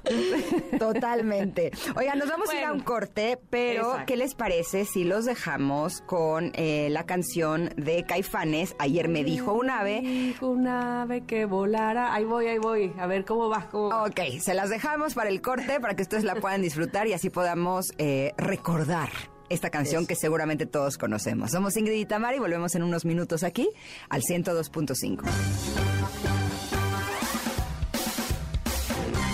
[0.78, 1.72] Totalmente.
[1.96, 6.00] Oiga, nos vamos a ir a un corte, pero ¿qué les parece si los dejamos
[6.02, 8.76] con eh, la canción de Caifanes?
[8.78, 10.34] Ayer me dijo un ave.
[10.40, 12.14] Un ave que volara.
[12.14, 12.92] Ahí voy, ahí voy.
[12.98, 13.68] A ver cómo va.
[13.72, 17.30] Ok, se las dejamos para el corte para que ustedes la puedan disfrutar y así
[17.30, 19.08] podamos eh, recordar
[19.48, 21.50] esta canción que seguramente todos conocemos.
[21.50, 23.68] Somos Ingrid y Tamara y volvemos en unos minutos aquí
[24.08, 25.22] al 102.5.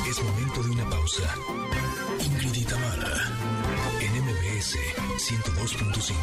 [0.08, 1.34] Es momento de una pausa.
[2.20, 3.30] Ingrid y Tamara
[4.00, 4.76] en MBS
[5.18, 6.16] 102.5.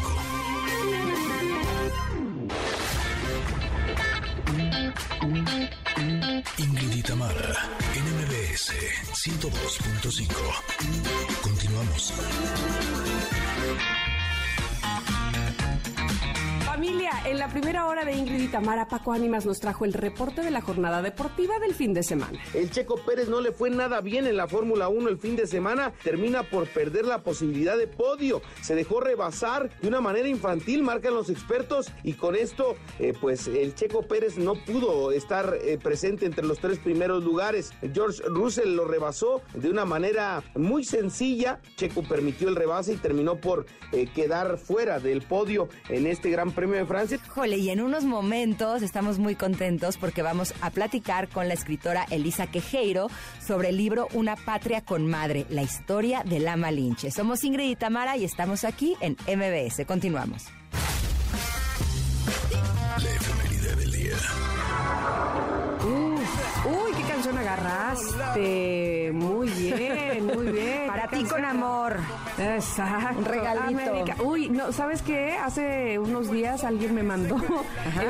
[6.58, 8.72] Ingrid y Tamara en MBS
[9.12, 10.28] 102.5.
[11.42, 12.12] Continuamos.
[13.76, 14.09] thank you
[16.80, 20.40] Familia, en la primera hora de Ingrid y Tamara, Paco Ánimas nos trajo el reporte
[20.40, 22.38] de la jornada deportiva del fin de semana.
[22.54, 25.46] El Checo Pérez no le fue nada bien en la Fórmula 1 el fin de
[25.46, 30.82] semana, termina por perder la posibilidad de podio, se dejó rebasar de una manera infantil,
[30.82, 35.76] marcan los expertos, y con esto, eh, pues el Checo Pérez no pudo estar eh,
[35.76, 37.74] presente entre los tres primeros lugares.
[37.92, 43.36] George Russell lo rebasó de una manera muy sencilla, Checo permitió el rebase y terminó
[43.36, 47.18] por eh, quedar fuera del podio en este Gran Premio de Francia.
[47.28, 52.06] Jole, y en unos momentos estamos muy contentos porque vamos a platicar con la escritora
[52.10, 53.08] Elisa Quejeiro
[53.44, 57.10] sobre el libro Una patria con madre, la historia de la Malinche.
[57.10, 59.84] Somos Ingrid y Tamara y estamos aquí en MBS.
[59.86, 60.46] Continuamos.
[66.64, 69.10] uy, qué canción agarraste.
[69.12, 70.86] Muy bien, muy bien.
[70.86, 71.96] Para ti con amor.
[72.40, 73.18] Exacto.
[73.18, 74.24] Un regalito.
[74.24, 75.32] Uy, no, ¿sabes qué?
[75.32, 77.36] Hace unos días alguien me mandó.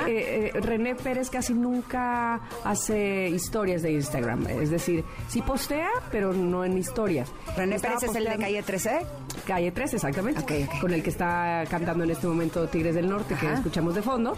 [0.06, 4.46] Eh, eh, René Pérez casi nunca hace historias de Instagram.
[4.46, 7.30] Es decir, sí postea, pero no en historias.
[7.56, 9.06] ¿René Pérez es el de calle 13?
[9.46, 10.68] Calle 13, exactamente.
[10.80, 14.36] Con el que está cantando en este momento Tigres del Norte, que escuchamos de fondo.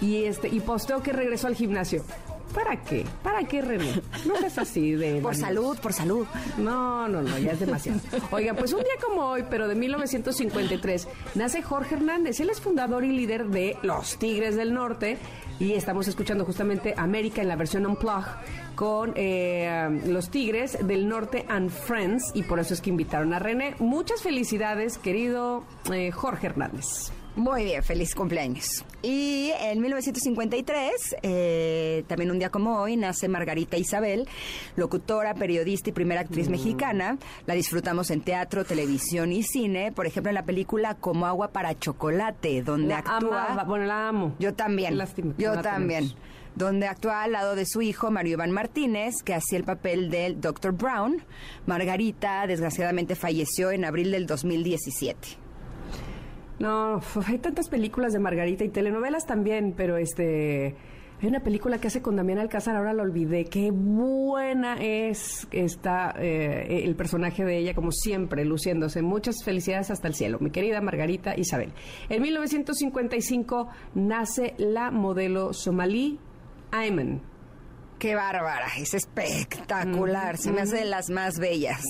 [0.00, 2.04] Y, este, y posteó que regresó al gimnasio.
[2.54, 3.04] ¿Para qué?
[3.22, 4.02] ¿Para qué, René?
[4.26, 5.20] No es así de...
[5.22, 6.26] por salud, por salud.
[6.58, 8.00] No, no, no, ya es demasiado.
[8.30, 12.40] Oiga, pues un día como hoy, pero de 1953, nace Jorge Hernández.
[12.40, 15.18] Él es fundador y líder de Los Tigres del Norte.
[15.58, 18.24] Y estamos escuchando justamente América en la versión Unplug
[18.74, 22.32] con eh, los Tigres del Norte and Friends.
[22.34, 23.74] Y por eso es que invitaron a René.
[23.78, 27.12] Muchas felicidades, querido eh, Jorge Hernández.
[27.36, 28.84] Muy bien, feliz cumpleaños.
[29.02, 34.28] Y en 1953, eh, también un día como hoy, nace Margarita Isabel,
[34.76, 36.50] locutora, periodista y primera actriz mm.
[36.50, 37.18] mexicana.
[37.46, 39.92] La disfrutamos en teatro, televisión y cine.
[39.92, 43.64] Por ejemplo, en la película Como agua para chocolate, donde actúa...
[43.66, 44.34] bueno, la amo.
[44.38, 44.98] Yo también.
[45.38, 46.12] yo también
[46.56, 50.40] donde actúa al lado de su hijo Mario Iván Martínez, que hacía el papel del
[50.40, 50.72] Dr.
[50.72, 51.22] Brown.
[51.64, 55.49] Margarita, desgraciadamente, falleció en abril del 2017.
[56.60, 60.76] No, hay tantas películas de Margarita y telenovelas también, pero este...
[61.22, 63.44] Hay una película que hace con Damián Alcázar, ahora lo olvidé.
[63.44, 69.02] Qué buena es está eh, el personaje de ella, como siempre, luciéndose.
[69.02, 71.74] Muchas felicidades hasta el cielo, mi querida Margarita Isabel.
[72.08, 76.18] En 1955 nace la modelo somalí
[76.70, 77.20] Ayman.
[77.98, 81.82] Qué bárbara, es espectacular, se me hace de las más bellas.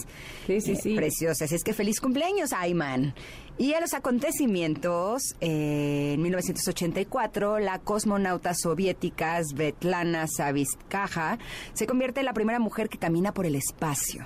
[0.45, 0.97] Sí, sí, sí.
[0.97, 1.53] Preciosas.
[1.53, 3.15] Es que feliz cumpleaños, Ayman.
[3.61, 11.39] Y a los acontecimientos, eh, en 1984, la cosmonauta soviética Svetlana Savitskaya
[11.75, 14.25] se convierte en la primera mujer que camina por el espacio.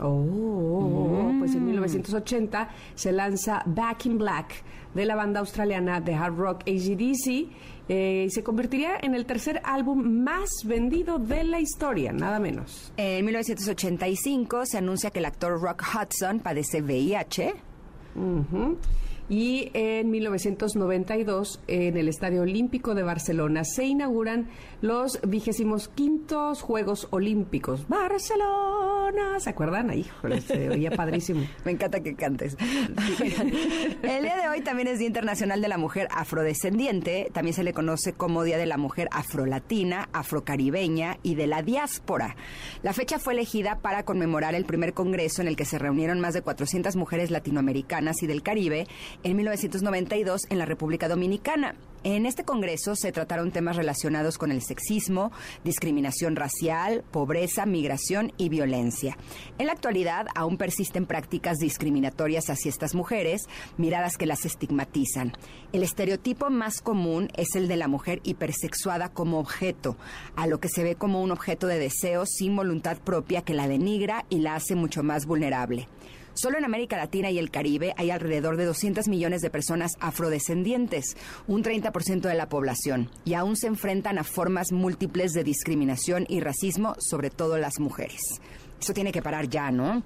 [0.00, 6.34] Oh, pues en 1980 se lanza Back in Black de la banda australiana de hard
[6.34, 7.52] rock AGDC
[7.88, 12.92] eh, y se convertiría en el tercer álbum más vendido de la historia, nada menos.
[12.96, 17.70] En 1985 se anuncia que el actor Rock Hudson padece VIH.
[18.16, 18.72] Mm-hmm.
[19.32, 24.50] Y en 1992, en el Estadio Olímpico de Barcelona, se inauguran
[24.82, 27.88] los vigésimos quintos Juegos Olímpicos.
[27.88, 29.88] Barcelona, ¿se acuerdan?
[29.88, 30.04] Ahí,
[30.46, 31.46] se oía padrísimo.
[31.64, 32.58] Me encanta que cantes.
[34.02, 37.72] el día de hoy también es Día Internacional de la Mujer Afrodescendiente, también se le
[37.72, 42.36] conoce como Día de la Mujer Afrolatina, Afrocaribeña y de la Diáspora.
[42.82, 46.34] La fecha fue elegida para conmemorar el primer congreso en el que se reunieron más
[46.34, 48.86] de 400 mujeres latinoamericanas y del Caribe
[49.22, 51.74] en 1992 en la República Dominicana.
[52.04, 55.30] En este Congreso se trataron temas relacionados con el sexismo,
[55.62, 59.16] discriminación racial, pobreza, migración y violencia.
[59.58, 63.42] En la actualidad aún persisten prácticas discriminatorias hacia estas mujeres,
[63.76, 65.32] miradas que las estigmatizan.
[65.72, 69.96] El estereotipo más común es el de la mujer hipersexuada como objeto,
[70.34, 73.68] a lo que se ve como un objeto de deseo sin voluntad propia que la
[73.68, 75.86] denigra y la hace mucho más vulnerable.
[76.34, 81.16] Solo en América Latina y el Caribe hay alrededor de 200 millones de personas afrodescendientes,
[81.46, 86.40] un 30% de la población, y aún se enfrentan a formas múltiples de discriminación y
[86.40, 88.20] racismo, sobre todo las mujeres.
[88.80, 90.02] Eso tiene que parar ya, ¿no?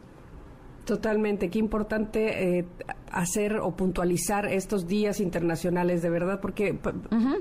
[0.86, 2.64] Totalmente, qué importante eh,
[3.10, 6.78] hacer o puntualizar estos días internacionales, de verdad, porque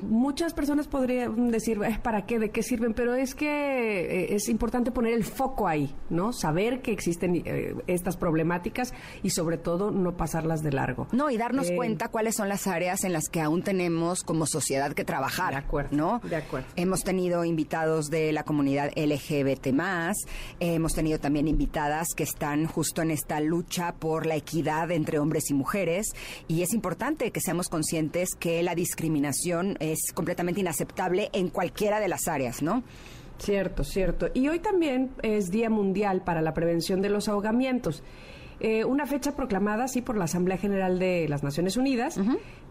[0.01, 2.39] muchas personas podrían decir, ¿para qué?
[2.39, 2.95] ¿De qué sirven?
[2.95, 6.33] Pero es que eh, es importante poner el foco ahí, ¿no?
[6.33, 11.07] Saber que existen eh, estas problemáticas y sobre todo no pasarlas de largo.
[11.11, 14.93] No, y darnos cuenta cuáles son las áreas en las que aún tenemos como sociedad
[14.93, 15.51] que trabajar.
[15.51, 15.95] De acuerdo.
[15.95, 16.19] ¿no?
[16.27, 16.67] De acuerdo.
[16.77, 19.67] Hemos tenido invitados de la comunidad LGBT,
[20.59, 25.49] hemos tenido también invitadas que están justo en esta lucha por la equidad entre hombres
[25.49, 26.13] y mujeres
[26.47, 32.07] y es importante que seamos conscientes que la discriminación es completamente inaceptable en cualquiera de
[32.07, 32.83] las áreas, ¿no?
[33.37, 34.29] Cierto, cierto.
[34.33, 38.01] Y hoy también es Día Mundial para la Prevención de los Ahogamientos.
[38.59, 42.19] Eh, una fecha proclamada así por la Asamblea General de las Naciones Unidas,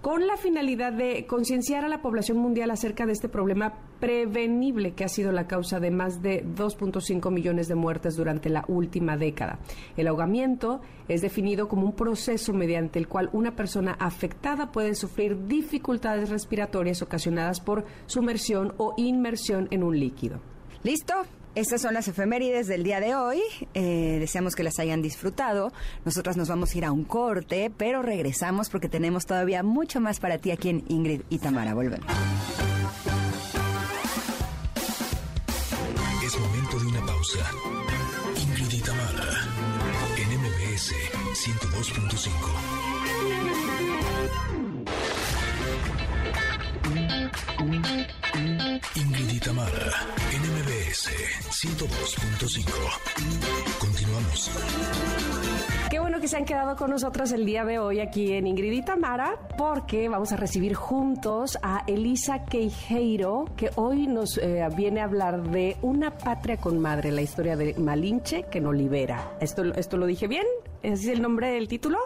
[0.01, 5.05] con la finalidad de concienciar a la población mundial acerca de este problema prevenible que
[5.05, 9.59] ha sido la causa de más de 2.5 millones de muertes durante la última década.
[9.97, 15.47] El ahogamiento es definido como un proceso mediante el cual una persona afectada puede sufrir
[15.47, 20.41] dificultades respiratorias ocasionadas por sumersión o inmersión en un líquido.
[20.83, 21.15] ¿Listo?
[21.55, 23.41] Estas son las efemérides del día de hoy.
[23.75, 25.73] Eh, deseamos que las hayan disfrutado.
[26.05, 30.19] Nosotras nos vamos a ir a un corte, pero regresamos porque tenemos todavía mucho más
[30.19, 31.75] para ti aquí en Ingrid y Tamara.
[31.75, 32.07] Volvemos.
[36.25, 37.74] Es momento de una pausa.
[51.65, 53.81] 102.5.
[53.81, 54.51] Continuamos.
[55.89, 58.73] Qué bueno que se han quedado con nosotros el día de hoy aquí en Ingrid
[58.73, 65.01] y Tamara, porque vamos a recibir juntos a Elisa Queijeiro, que hoy nos eh, viene
[65.01, 69.39] a hablar de Una patria con madre, la historia de Malinche que nos libera.
[69.41, 70.45] ¿Esto, esto lo dije bien?
[70.83, 71.97] ¿Ese es el nombre del título?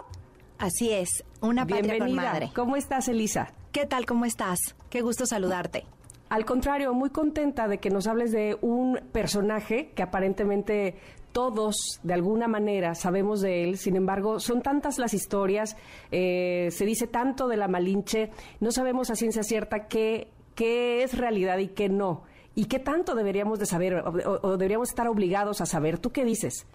[0.57, 2.49] Así es, Una patria con madre.
[2.55, 3.51] ¿Cómo estás, Elisa?
[3.73, 4.05] ¿Qué tal?
[4.05, 4.57] ¿Cómo estás?
[4.89, 5.85] Qué gusto saludarte.
[6.29, 10.95] Al contrario, muy contenta de que nos hables de un personaje que aparentemente
[11.31, 15.75] todos de alguna manera sabemos de él, sin embargo, son tantas las historias,
[16.11, 21.17] eh, se dice tanto de la Malinche, no sabemos a ciencia cierta qué, qué es
[21.17, 22.23] realidad y qué no.
[22.55, 25.97] ¿Y qué tanto deberíamos de saber o, deberíamos estar obligados a saber?
[25.97, 26.65] ¿Tú qué dices?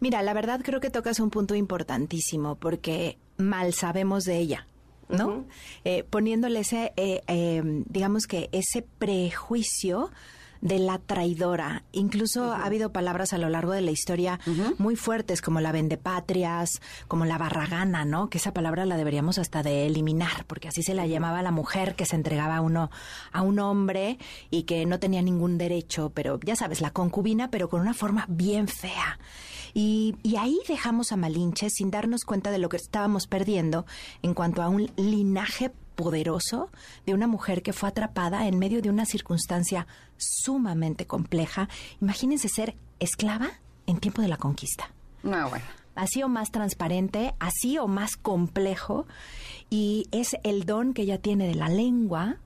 [0.00, 4.66] Mira, la verdad creo que tocas un punto importantísimo porque mal sabemos de ella.
[5.10, 5.46] ¿No?
[5.84, 10.10] Eh, poniéndole ese, eh, em, digamos que ese prejuicio
[10.60, 11.84] de la traidora.
[11.92, 14.40] Incluso ha habido palabras a lo largo de la historia
[14.78, 18.28] muy fuertes como la vendepatrias, como la barragana, ¿no?
[18.28, 21.94] Que esa palabra la deberíamos hasta de eliminar, porque así se la llamaba la mujer
[21.94, 22.90] que se entregaba a uno
[23.32, 24.18] a un hombre
[24.50, 28.26] y que no tenía ningún derecho, pero ya sabes, la concubina, pero con una forma
[28.28, 29.18] bien fea.
[29.74, 33.84] Y, ahí dejamos a Malinche sin darnos cuenta de lo que estábamos perdiendo
[34.22, 36.70] en cuanto a un linaje poderoso
[37.04, 39.86] de una mujer que fue atrapada en medio de una circunstancia
[40.16, 41.68] sumamente compleja.
[42.00, 43.50] Imagínense ser esclava
[43.86, 44.90] en tiempo de la conquista.
[45.22, 45.64] No, bueno.
[45.94, 49.06] Así o más transparente, así o más complejo,
[49.68, 52.38] y es el don que ella tiene de la lengua,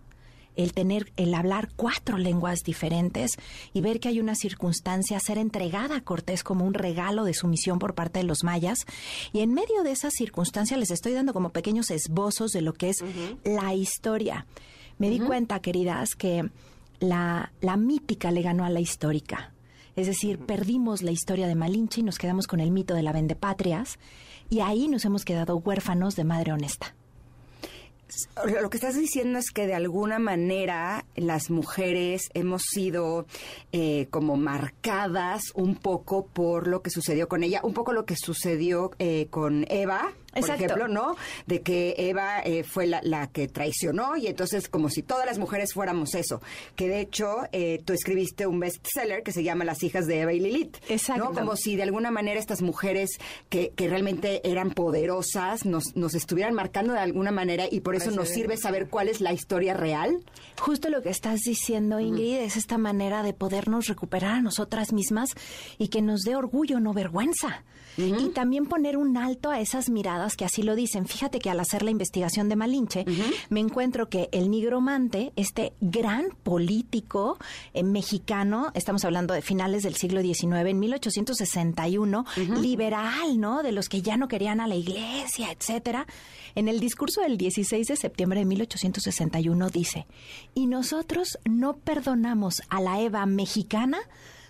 [0.57, 3.33] el tener, el hablar cuatro lenguas diferentes
[3.73, 7.79] y ver que hay una circunstancia, ser entregada a Cortés como un regalo de sumisión
[7.79, 8.79] por parte de los mayas.
[9.33, 12.91] Y en medio de esa circunstancia les estoy dando como pequeños esbozos de lo que
[12.91, 13.05] es
[13.45, 14.47] la historia.
[14.99, 16.49] Me di cuenta, queridas, que
[17.01, 19.53] la, la mítica le ganó a la histórica.
[19.97, 23.13] Es decir, perdimos la historia de Malinche y nos quedamos con el mito de la
[23.13, 23.99] vendepatrias
[24.51, 26.95] y ahí nos hemos quedado huérfanos de madre honesta.
[28.61, 33.27] Lo que estás diciendo es que de alguna manera las mujeres hemos sido
[33.73, 38.17] eh, como marcadas un poco por lo que sucedió con ella, un poco lo que
[38.17, 41.17] sucedió eh, con Eva, por ejemplo, ¿no?
[41.47, 45.73] De que Eva eh, fue la, que traicionó y entonces como si todas las mujeres
[45.73, 46.41] fuéramos eso.
[46.77, 50.33] Que de hecho eh, tú escribiste un bestseller que se llama Las hijas de Eva
[50.33, 50.77] y Lilith.
[50.89, 51.25] Exacto.
[51.25, 51.33] ¿no?
[51.33, 53.11] Como si de alguna manera estas mujeres
[53.49, 58.11] que, que realmente eran poderosas nos, nos estuvieran marcando de alguna manera y por eso
[58.11, 60.19] nos sirve saber cuál es la historia real.
[60.61, 65.31] Justo lo que estás diciendo, Ingrid, es esta manera de podernos recuperar a nosotras mismas
[65.79, 67.65] y que nos dé orgullo, no vergüenza.
[67.97, 71.07] Y también poner un alto a esas miradas que así lo dicen.
[71.07, 73.05] Fíjate que al hacer la investigación de Malinche,
[73.51, 77.39] me encuentro que el nigromante, este gran político
[77.73, 82.25] eh, mexicano, estamos hablando de finales del siglo XIX, en 1861,
[82.61, 83.63] liberal, ¿no?
[83.63, 86.07] De los que ya no querían a la iglesia, etcétera.
[86.55, 90.07] En el discurso del 16 de septiembre de 1861 dice,
[90.55, 93.99] y nosotros no perdonamos a la Eva mexicana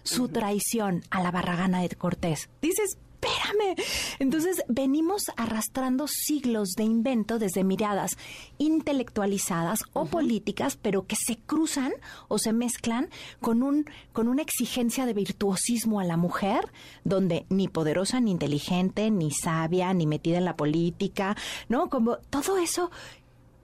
[0.02, 2.48] su traición a la barragana de Cortés.
[2.60, 3.74] Dices, espérame.
[4.18, 8.16] Entonces venimos arrastrando siglos de invento desde miradas
[8.58, 11.92] intelectualizadas o políticas, pero que se cruzan
[12.28, 13.08] o se mezclan
[13.40, 16.70] con un con una exigencia de virtuosismo a la mujer,
[17.04, 21.36] donde ni poderosa, ni inteligente, ni sabia, ni metida en la política,
[21.68, 21.88] ¿no?
[21.88, 22.90] Como todo eso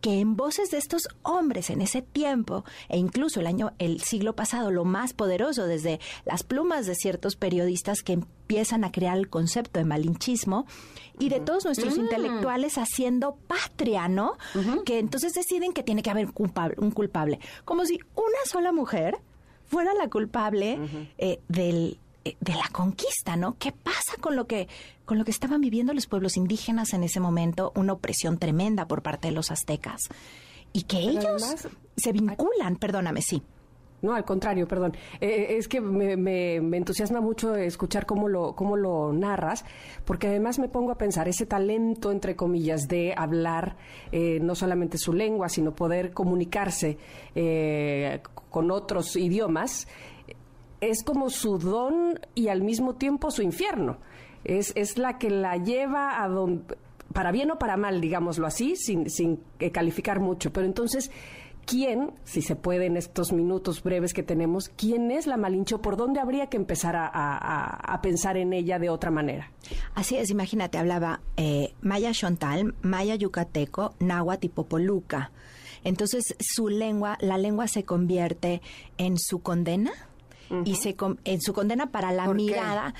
[0.01, 4.35] que en voces de estos hombres en ese tiempo e incluso el año el siglo
[4.35, 9.29] pasado lo más poderoso desde las plumas de ciertos periodistas que empiezan a crear el
[9.29, 10.67] concepto de malinchismo
[11.19, 12.01] y de todos nuestros mm.
[12.01, 14.37] intelectuales haciendo patria, ¿no?
[14.85, 18.73] Que entonces deciden que tiene que haber un culpable, un culpable, como si una sola
[18.73, 19.19] mujer
[19.67, 20.81] fuera la culpable
[21.19, 23.57] eh, del de la conquista, ¿no?
[23.59, 24.69] ¿Qué pasa con lo que
[25.05, 27.73] con lo que estaban viviendo los pueblos indígenas en ese momento?
[27.75, 30.09] Una opresión tremenda por parte de los aztecas
[30.73, 31.57] y que ellos
[31.97, 33.43] se vinculan, perdóname, sí.
[34.03, 34.97] No, al contrario, perdón.
[35.21, 39.65] Eh, eh, es que me, entusiasma mucho escuchar cómo lo, cómo lo narras,
[40.07, 43.77] porque además me pongo a pensar ese talento, entre comillas, de hablar
[44.13, 46.97] no solamente su lengua, sino poder comunicarse
[48.51, 49.87] con otros idiomas
[50.81, 53.99] es como su don y al mismo tiempo su infierno.
[54.45, 56.77] Es, es la que la lleva a donde,
[57.13, 59.41] para bien o para mal, digámoslo así, sin, sin
[59.73, 60.53] calificar mucho.
[60.53, 61.11] Pero entonces,
[61.67, 65.83] ¿quién, si se puede en estos minutos breves que tenemos, quién es la Malincho?
[65.83, 69.51] ¿Por dónde habría que empezar a, pensar en ella de otra manera?
[69.95, 75.33] Así es, imagínate, hablaba eh, Maya Chontal, Maya Yucateco, Náhuatl y Popoluca.
[75.83, 78.61] Entonces, su lengua, la lengua se convierte
[78.99, 79.93] en su condena
[80.65, 82.95] y se en su condena para la mirada,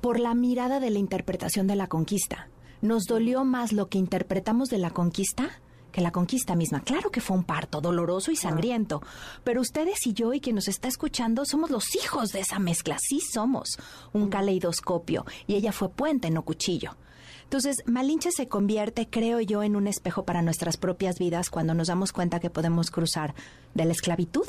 [0.00, 2.48] por la mirada de la interpretación de la conquista.
[2.82, 5.60] Nos dolió más lo que interpretamos de la conquista
[5.94, 6.80] que la conquista misma.
[6.80, 9.00] Claro que fue un parto doloroso y sangriento,
[9.44, 12.96] pero ustedes y yo y quien nos está escuchando somos los hijos de esa mezcla.
[13.00, 13.78] Sí somos
[14.12, 16.96] un caleidoscopio y ella fue puente, no cuchillo.
[17.44, 21.86] Entonces, Malinche se convierte, creo yo, en un espejo para nuestras propias vidas cuando nos
[21.86, 23.34] damos cuenta que podemos cruzar
[23.74, 24.46] de la esclavitud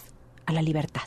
[0.48, 1.04] a la libertad.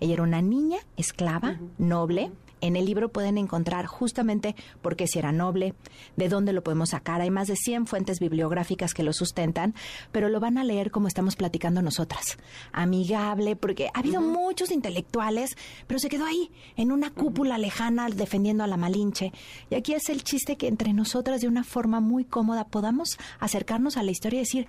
[0.00, 2.30] Ella era una niña esclava, noble.
[2.60, 5.74] En el libro pueden encontrar justamente por qué si era noble,
[6.16, 7.20] de dónde lo podemos sacar.
[7.20, 9.74] Hay más de 100 fuentes bibliográficas que lo sustentan,
[10.12, 12.38] pero lo van a leer como estamos platicando nosotras.
[12.72, 18.64] Amigable, porque ha habido muchos intelectuales, pero se quedó ahí, en una cúpula lejana, defendiendo
[18.64, 19.32] a la Malinche.
[19.68, 23.98] Y aquí es el chiste que entre nosotras, de una forma muy cómoda, podamos acercarnos
[23.98, 24.68] a la historia y decir,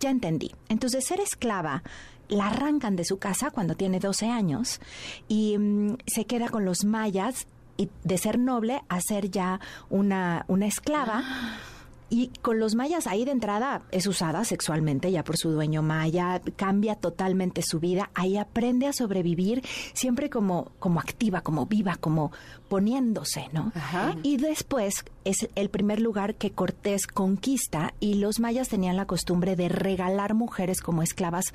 [0.00, 0.50] ya entendí.
[0.70, 1.82] Entonces, ser esclava
[2.28, 4.80] la arrancan de su casa cuando tiene 12 años
[5.28, 7.46] y mm, se queda con los mayas
[7.76, 9.60] y de ser noble a ser ya
[9.90, 11.22] una, una esclava.
[12.10, 16.40] Y con los mayas ahí de entrada es usada sexualmente ya por su dueño maya,
[16.56, 19.62] cambia totalmente su vida, ahí aprende a sobrevivir
[19.94, 22.30] siempre como, como activa, como viva, como
[22.68, 23.72] poniéndose, ¿no?
[24.22, 29.56] Y después es el primer lugar que Cortés conquista y los mayas tenían la costumbre
[29.56, 31.46] de regalar mujeres como esclavas,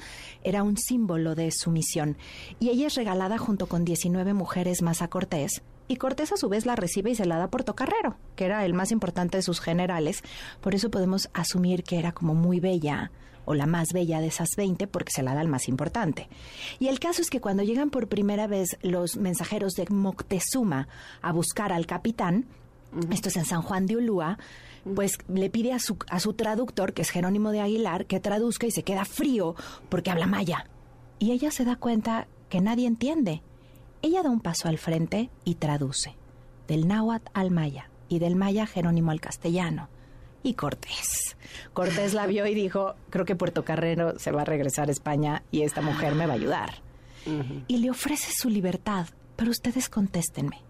[0.44, 2.18] era un símbolo de sumisión.
[2.60, 6.48] Y ella es regalada junto con 19 mujeres más a Cortés y Cortés a su
[6.48, 9.44] vez la recibe y se la da por Tocarrero, que era el más importante de
[9.44, 10.24] sus generales,
[10.62, 13.12] por eso podemos asumir que era como muy bella
[13.44, 16.30] o la más bella de esas 20 porque se la da al más importante.
[16.78, 20.88] Y el caso es que cuando llegan por primera vez los mensajeros de Moctezuma
[21.24, 22.46] a buscar al capitán,
[23.12, 24.38] esto es en San Juan de Ulúa,
[24.94, 28.68] pues le pide a su, a su traductor, que es Jerónimo de Aguilar, que traduzca
[28.68, 29.56] y se queda frío
[29.90, 30.70] porque habla maya.
[31.18, 33.42] Y ella se da cuenta que nadie entiende
[34.02, 36.16] ella da un paso al frente y traduce,
[36.68, 39.90] del náhuatl al maya y del maya Jerónimo al castellano.
[40.42, 41.36] y Cortés.
[41.74, 45.44] Cortés la vio y dijo, creo que Puerto Carrero se va a regresar a España
[45.52, 46.82] y esta mujer me va a ayudar.
[47.68, 50.62] Y le ofrece su libertad, pero ustedes contéstenme.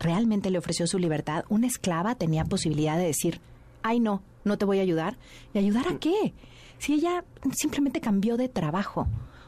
[0.00, 1.44] ¿Realmente le ofreció su libertad?
[1.48, 3.40] ¿Una esclava tenía posibilidad de decir,
[3.82, 5.16] ay no, no te voy a ayudar?
[5.54, 6.34] ¿Y ayudar a qué?
[6.78, 7.24] Si ella
[7.56, 9.06] simplemente cambió de trabajo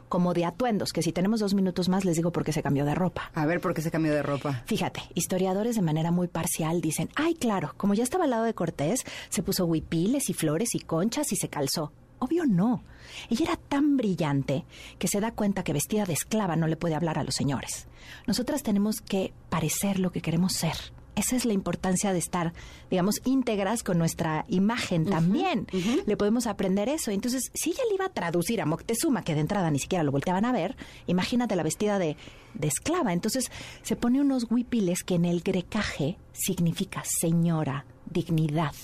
[0.08, 2.84] como de atuendos, que si tenemos dos minutos más les digo por qué se cambió
[2.84, 3.30] de ropa.
[3.34, 4.62] A ver, ¿por qué se cambió de ropa?
[4.66, 8.54] Fíjate, historiadores de manera muy parcial dicen, ay, claro, como ya estaba al lado de
[8.54, 11.92] Cortés, se puso huipiles y flores y conchas y se calzó.
[12.18, 12.82] Obvio no.
[13.28, 14.64] Ella era tan brillante
[14.98, 17.88] que se da cuenta que vestida de esclava no le puede hablar a los señores.
[18.26, 20.76] Nosotras tenemos que parecer lo que queremos ser.
[21.16, 22.52] Esa es la importancia de estar,
[22.90, 25.66] digamos, íntegras con nuestra imagen también.
[26.06, 27.10] Le podemos aprender eso.
[27.10, 30.12] Entonces, si ella le iba a traducir a Moctezuma, que de entrada ni siquiera lo
[30.12, 32.18] volteaban a ver, imagínate la vestida de,
[32.52, 33.14] de esclava.
[33.14, 33.50] Entonces,
[33.82, 38.74] se pone unos huipiles que en el grecaje significa señora, dignidad.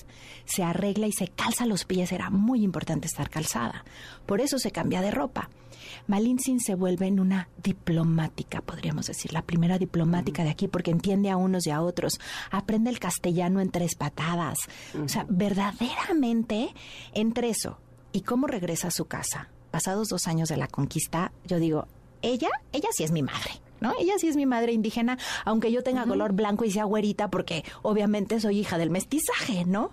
[0.47, 2.13] Se arregla y se calza los pies.
[2.13, 3.85] Era muy importante estar calzada.
[4.25, 5.51] Por eso se cambia de ropa.
[6.07, 11.31] Malintzin se vuelve en una diplomática, podríamos decir, la primera diplomática de aquí, porque entiende
[11.31, 14.59] a unos y a otros, aprende el castellano en tres patadas.
[15.03, 16.75] O sea, verdaderamente,
[17.15, 17.79] entre eso
[18.13, 21.87] y cómo regresa a su casa, pasados dos años de la conquista, yo digo,
[22.21, 23.51] ella, ella sí es mi madre.
[23.81, 23.93] ¿no?
[23.99, 27.65] Ella sí es mi madre indígena, aunque yo tenga color blanco y sea güerita, porque
[27.83, 29.91] obviamente soy hija del mestizaje, ¿no?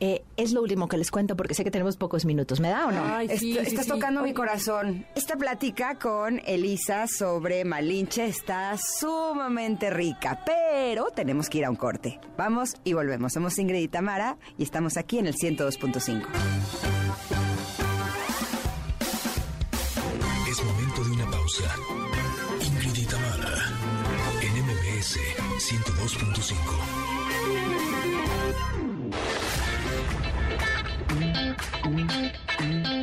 [0.00, 2.60] Eh, es lo último que les cuento porque sé que tenemos pocos minutos.
[2.60, 3.02] ¿Me da o no?
[3.04, 3.90] Ay, sí, Est- sí, estás sí.
[3.90, 5.06] tocando mi corazón.
[5.14, 11.76] Esta plática con Elisa sobre Malinche está sumamente rica, pero tenemos que ir a un
[11.76, 12.20] corte.
[12.36, 13.32] Vamos y volvemos.
[13.32, 16.26] Somos Ingrid y Tamara y estamos aquí en el 102.5.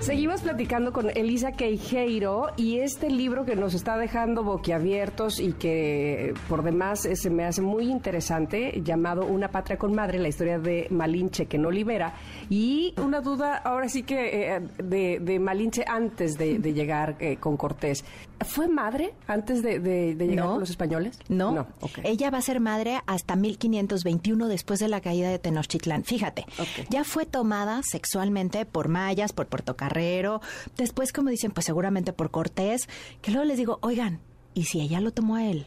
[0.00, 6.32] Seguimos platicando con Elisa Queijeiro y este libro que nos está dejando boquiabiertos y que
[6.48, 10.58] por demás eh, se me hace muy interesante, llamado Una patria con madre, la historia
[10.60, 12.14] de Malinche que no libera.
[12.48, 17.36] Y una duda ahora sí que eh, de, de Malinche antes de, de llegar eh,
[17.38, 18.04] con Cortés.
[18.44, 19.80] ¿Fue madre antes de,
[20.14, 20.50] llegar No.
[20.52, 21.18] con los españoles?
[21.28, 21.66] No, No,
[22.04, 26.04] ella va a ser madre hasta 1521 después de la caída de Tenochtitlán.
[26.04, 26.44] Fíjate,
[26.90, 30.42] ya fue tomada sexualmente por mayas, por portocarrero,
[30.76, 32.88] después como dicen, pues seguramente por Cortés,
[33.22, 34.20] que luego les digo, oigan,
[34.52, 35.64] ¿y si ella lo tomó a él?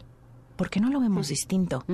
[0.55, 1.85] ¿Por qué no lo vemos distinto?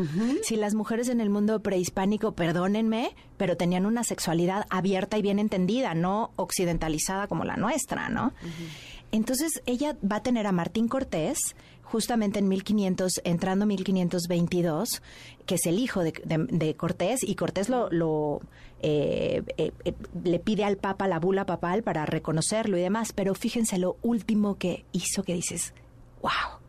[0.44, 5.38] Si las mujeres en el mundo prehispánico, perdónenme, pero tenían una sexualidad abierta y bien
[5.40, 8.34] entendida, no occidentalizada como la nuestra, ¿no?
[9.12, 11.38] Entonces ella va a tener a Martín Cortés
[11.96, 15.02] justamente en 1500, entrando 1522,
[15.46, 18.42] que es el hijo de, de- de Cortés, y Cortés lo, lo,
[18.82, 19.94] eh, eh, eh,
[20.26, 24.56] le pide al Papa la bula papal para reconocerlo y demás, pero fíjense lo último
[24.58, 25.74] que hizo que dices,
[26.22, 26.60] wow.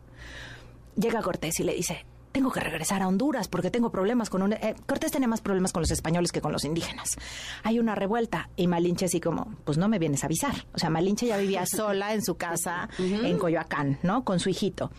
[0.97, 4.53] Llega Cortés y le dice, tengo que regresar a Honduras porque tengo problemas con un...
[4.53, 7.17] eh, Cortés tenía más problemas con los españoles que con los indígenas.
[7.63, 10.55] Hay una revuelta y Malinche así como, pues no me vienes a avisar.
[10.75, 14.23] O sea, Malinche ya vivía sola en su casa en Coyoacán, ¿no?
[14.25, 14.91] Con su hijito.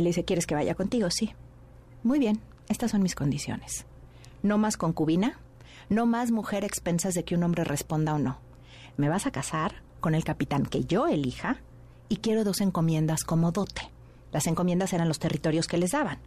[0.00, 1.10] Él le dice, ¿quieres que vaya contigo?
[1.10, 1.34] Sí.
[2.02, 2.40] Muy bien,
[2.70, 3.84] estas son mis condiciones.
[4.42, 5.38] No más concubina,
[5.90, 8.38] no más mujer a expensas de que un hombre responda o no.
[8.96, 11.58] Me vas a casar con el capitán que yo elija
[12.08, 13.90] y quiero dos encomiendas como dote.
[14.32, 16.18] Las encomiendas eran los territorios que les daban.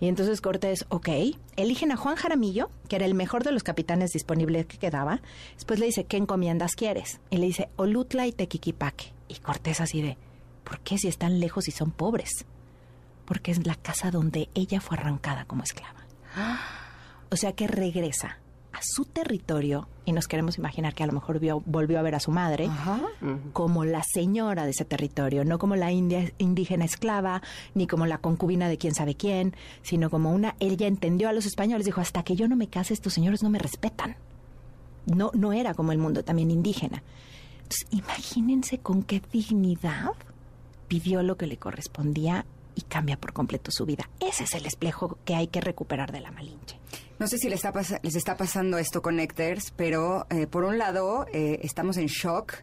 [0.00, 1.08] Y entonces Cortés, ok,
[1.56, 5.20] eligen a Juan Jaramillo, que era el mejor de los capitanes disponibles que quedaba.
[5.54, 7.20] Después le dice, ¿qué encomiendas quieres?
[7.30, 9.12] Y le dice, Olutla y Tequiquipaque.
[9.28, 10.16] Y Cortés así de,
[10.62, 12.46] ¿por qué si están lejos y son pobres?
[13.32, 16.00] Porque es la casa donde ella fue arrancada como esclava.
[17.30, 18.36] O sea que regresa
[18.74, 22.14] a su territorio y nos queremos imaginar que a lo mejor vio- volvió a ver
[22.14, 22.68] a su madre
[23.54, 27.40] como la señora de ese territorio, no como la india- indígena esclava,
[27.74, 31.46] ni como la concubina de quién sabe quién, sino como una, ella entendió a los
[31.46, 34.16] españoles, dijo, hasta que yo no me case, estos señores no me respetan.
[35.06, 37.02] No, no era como el mundo también indígena.
[37.62, 40.10] Entonces, imagínense con qué dignidad
[40.88, 44.08] pidió lo que le correspondía y cambia por completo su vida.
[44.20, 46.78] Ese es el espejo que hay que recuperar de la Malinche.
[47.18, 50.76] No sé si les está, les está pasando esto con Nectars, pero eh, por un
[50.78, 52.54] lado eh, estamos en shock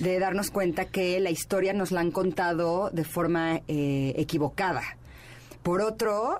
[0.00, 4.82] de darnos cuenta que la historia nos la han contado de forma eh, equivocada.
[5.62, 6.38] por otro,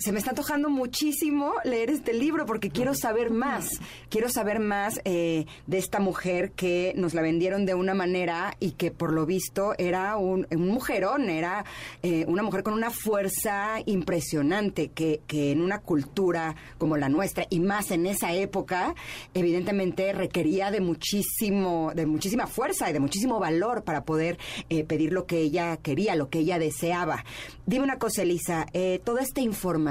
[0.00, 3.68] se me está antojando muchísimo leer este libro porque quiero saber más.
[4.08, 8.72] Quiero saber más eh, de esta mujer que nos la vendieron de una manera y
[8.72, 11.66] que por lo visto era un, mujerón, era
[12.02, 17.46] eh, una mujer con una fuerza impresionante que, que en una cultura como la nuestra
[17.50, 18.94] y más en esa época,
[19.34, 24.38] evidentemente requería de muchísimo, de muchísima fuerza y de muchísimo valor para poder
[24.70, 27.22] eh, pedir lo que ella quería, lo que ella deseaba.
[27.66, 28.66] Dime una cosa, Elisa,
[29.04, 29.89] toda esta información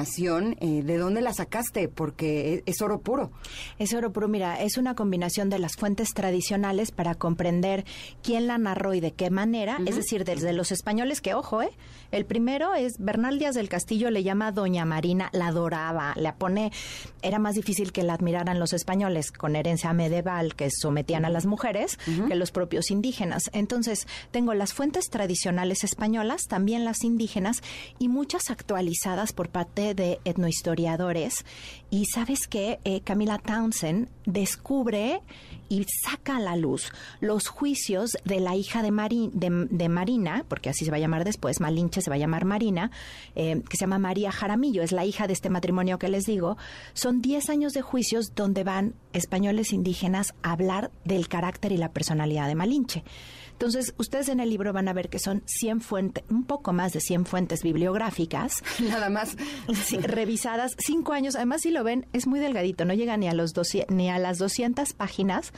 [0.59, 1.87] eh, ¿de dónde la sacaste?
[1.87, 3.31] Porque es, oro puro.
[3.77, 7.85] Es oro puro, mira, es una combinación de las fuentes tradicionales para comprender
[8.23, 11.71] quién la narró y de qué manera, es decir, desde los españoles, que ojo, ¿eh?
[12.11, 16.71] El primero es Bernal Díaz del Castillo, le llama Doña Marina, la adoraba, la pone,
[17.21, 21.45] era más difícil que la admiraran los españoles con herencia medieval que sometían a las
[21.45, 21.97] mujeres
[22.27, 23.49] que los propios indígenas.
[23.53, 27.61] Entonces, tengo las fuentes tradicionales españolas, también las indígenas
[27.99, 31.45] y muchas actualizadas por parte de etnohistoriadores.
[31.89, 35.21] Y sabes que eh, Camila Townsend descubre
[35.69, 38.89] y saca a la luz los juicios de la hija de,
[39.69, 42.91] de, Marina, porque así se va a llamar después, Malinche se va a llamar Marina,
[43.35, 46.57] eh, que se llama María Jaramillo, es la hija de este matrimonio que les digo.
[46.93, 51.91] Son 10 años de juicios donde van españoles indígenas a hablar del carácter y la
[51.91, 53.03] personalidad de Malinche.
[53.59, 56.93] Entonces, ustedes en el libro van a ver que son 100 fuentes, un poco más
[56.93, 58.63] de 100 fuentes bibliográficas.
[58.79, 59.35] Nada más.
[60.01, 61.35] revisadas, cinco años.
[61.35, 63.51] Además, si lo ven, es muy delgadito, no llega ni a, los
[63.89, 65.51] ni a las 200 páginas,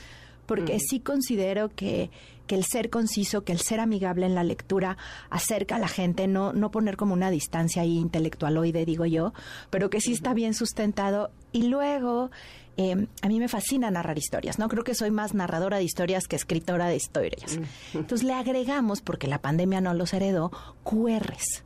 [0.48, 2.10] porque sí considero que,
[2.48, 4.98] que el ser conciso, que el ser amigable en la lectura
[5.30, 9.32] acerca a la gente, no, no poner como una distancia ahí intelectualoide, digo yo,
[9.70, 11.30] pero que sí está bien sustentado.
[11.52, 12.32] Y luego
[12.78, 14.68] eh, a mí me fascina narrar historias, ¿no?
[14.68, 17.60] Creo que soy más narradora de historias que escritora de historias.
[17.94, 20.52] Entonces le agregamos, porque la pandemia no los heredó,
[20.84, 21.64] QRs.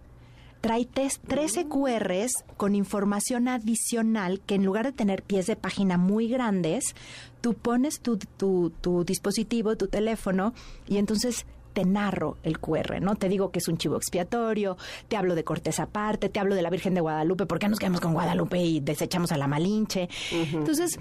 [0.62, 6.28] Trae 13 QRs con información adicional que en lugar de tener pies de página muy
[6.28, 6.96] grandes,
[7.42, 10.56] tú pones tu, tu, tu dispositivo, tu teléfono,
[10.88, 11.46] y entonces
[11.76, 13.16] te narro el QR, ¿no?
[13.16, 14.78] Te digo que es un chivo expiatorio,
[15.10, 17.80] te hablo de Cortés aparte, te hablo de la Virgen de Guadalupe, ¿por qué nos
[17.80, 20.08] quedamos con Guadalupe y desechamos a la Malinche?
[20.32, 20.98] Entonces,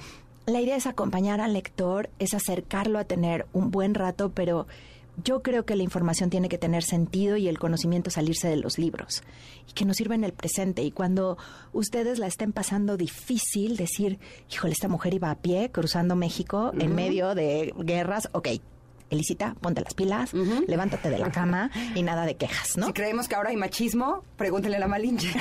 [0.46, 4.66] la idea es acompañar al lector, es acercarlo a tener un buen rato, pero
[5.22, 8.76] yo creo que la información tiene que tener sentido y el conocimiento salirse de los
[8.76, 9.22] libros
[9.68, 10.82] y que nos sirva en el presente.
[10.82, 11.38] Y cuando
[11.72, 14.18] ustedes la estén pasando difícil, decir,
[14.50, 18.48] híjole, esta mujer iba a pie cruzando México en medio de guerras, ok,
[19.14, 20.32] Elisita, ponte las pilas,
[20.66, 22.86] levántate de la cama y nada de quejas, ¿no?
[22.86, 25.32] Si creemos que ahora hay machismo, pregúntele a la Malinche.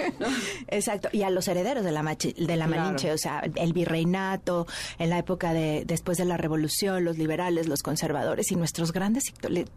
[0.68, 4.66] Exacto, y a los herederos de la, de la Malinche, o sea, el virreinato,
[4.98, 9.24] en la época de después de la revolución, los liberales, los conservadores y nuestros grandes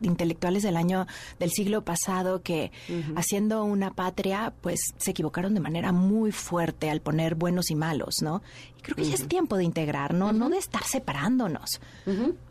[0.01, 1.07] intelectuales del año
[1.39, 2.71] del siglo pasado que
[3.15, 8.21] haciendo una patria, pues se equivocaron de manera muy fuerte al poner buenos y malos,
[8.21, 8.41] ¿no?
[8.85, 11.81] Creo que ya es tiempo de integrar, no, no de estar separándonos,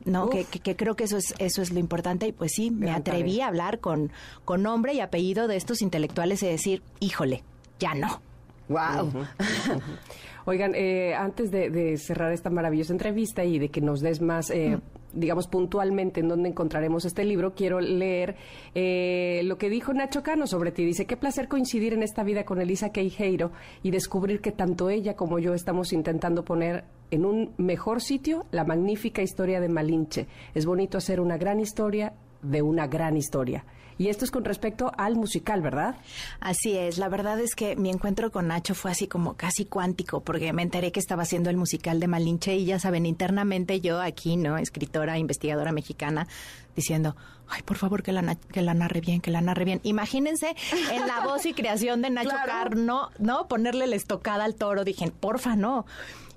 [0.04, 2.26] no, que, que, creo que eso es eso es lo importante.
[2.26, 4.10] Y pues sí, me atreví a hablar con
[4.44, 7.44] con nombre y apellido de estos intelectuales y decir, híjole,
[7.78, 8.20] ya no.
[8.68, 9.26] Wow.
[10.46, 14.78] Oigan, eh, antes de, cerrar esta maravillosa entrevista y de que nos des más, eh,
[15.14, 18.36] digamos, puntualmente en dónde encontraremos este libro, quiero leer
[18.74, 20.84] eh, lo que dijo Nacho Cano sobre ti.
[20.84, 25.16] Dice, qué placer coincidir en esta vida con Elisa Queijeiro y descubrir que tanto ella
[25.16, 30.26] como yo estamos intentando poner en un mejor sitio la magnífica historia de Malinche.
[30.54, 33.64] Es bonito hacer una gran historia de una gran historia.
[33.98, 35.96] Y esto es con respecto al musical, ¿verdad?
[36.40, 36.98] Así es.
[36.98, 40.62] La verdad es que mi encuentro con Nacho fue así como casi cuántico, porque me
[40.62, 44.58] enteré que estaba haciendo el musical de Malinche y ya saben, internamente yo aquí, ¿no?
[44.58, 46.26] Escritora, investigadora mexicana,
[46.74, 47.16] diciendo,
[47.48, 49.80] ay, por favor, que la, que la narre bien, que la narre bien.
[49.84, 50.56] Imagínense
[50.92, 53.48] en la voz y creación de Nacho Carno, ¿no?
[53.48, 54.84] Ponerle la estocada al toro.
[54.84, 55.86] Dije, porfa, no.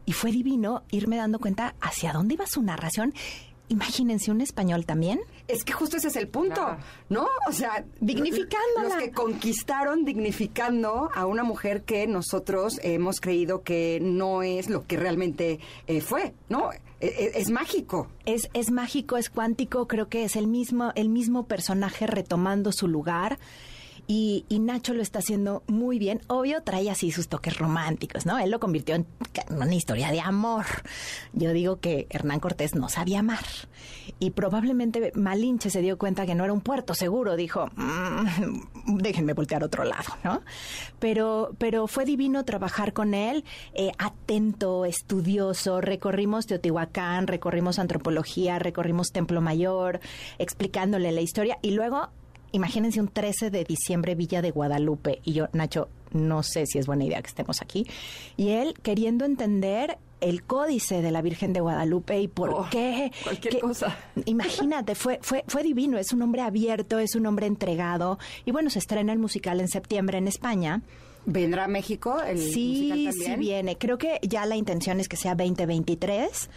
[0.06, 3.14] Y fue divino irme dando cuenta hacia dónde iba su narración
[3.70, 5.20] Imagínense un español también.
[5.48, 6.78] Es que justo ese es el punto,
[7.10, 7.28] ¿no?
[7.50, 14.00] O sea, dignificando Los que conquistaron dignificando a una mujer que nosotros hemos creído que
[14.02, 16.72] no es lo que realmente eh, fue, ¿no?
[16.72, 18.08] E, e, es, mágico.
[18.26, 22.88] Es, es mágico, es cuántico, creo que es el mismo, el mismo personaje retomando su
[22.88, 23.38] lugar.
[24.10, 26.22] Y, Nacho lo está haciendo muy bien.
[26.28, 28.40] Obvio, trae así sus toques románticos, ¿no?
[28.40, 29.06] Él lo convirtió en
[29.50, 30.66] una historia de amor.
[31.34, 33.46] Yo digo que Hernán Cortés no sabía amar.
[34.20, 37.36] Y probablemente Malinche se dio cuenta que no era un puerto seguro.
[37.36, 40.42] Dijo, mm, déjenme voltear a otro lado, ¿no?
[41.00, 43.44] Pero, pero fue divino trabajar con él,
[43.74, 45.82] eh, atento, estudioso.
[45.82, 50.00] Recorrimos Teotihuacán, recorrimos antropología, recorrimos Templo Mayor,
[50.40, 51.58] explicándole la historia.
[51.62, 52.10] Y luego
[52.52, 56.88] imagínense un 13 de diciembre Villa de Guadalupe y yo, Nacho, no sé si es
[56.88, 57.86] buena idea que estemos aquí.
[58.38, 63.12] Y él queriendo entender el códice de la Virgen de Guadalupe y por Oh, qué.
[63.24, 63.98] cualquier que- cosa.
[64.26, 68.18] Imagínate, fue, fue, fue divino, es un hombre abierto, es un hombre entregado.
[68.46, 70.82] Y bueno, se estrena el musical en septiembre en España.
[71.26, 73.14] ¿Vendrá a México el musical Sí, también?
[73.34, 73.78] sí viene.
[73.78, 76.50] Creo que ya la intención es que sea 2023.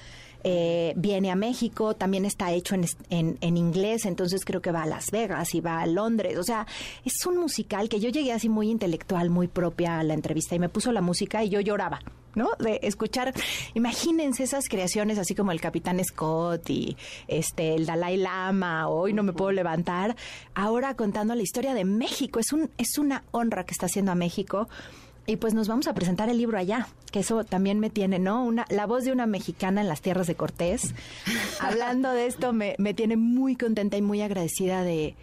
[0.43, 4.83] Eh, viene a México, también está hecho en, en, en inglés, entonces creo que va
[4.83, 6.39] a Las Vegas y va a Londres.
[6.39, 6.67] O sea,
[7.05, 10.59] es un musical que yo llegué así muy intelectual, muy propia a la entrevista y
[10.59, 12.01] me puso la música y yo lloraba,
[12.35, 12.51] ¿no?
[12.59, 13.35] De escuchar,
[13.75, 16.97] imagínense esas creaciones así como el Capitán Scott y
[17.29, 20.17] este el Dalai Lama, hoy no me puedo levantar,
[20.55, 22.41] ahora contando la historia de México.
[22.41, 24.69] Es, un, es una honra que está haciendo a México.
[25.27, 28.45] Y pues nos vamos a presentar el libro allá, que eso también me tiene, ¿no?
[28.45, 30.95] Una, la voz de una mexicana en las tierras de Cortés.
[31.61, 35.15] Hablando de esto, me, me tiene muy contenta y muy agradecida de,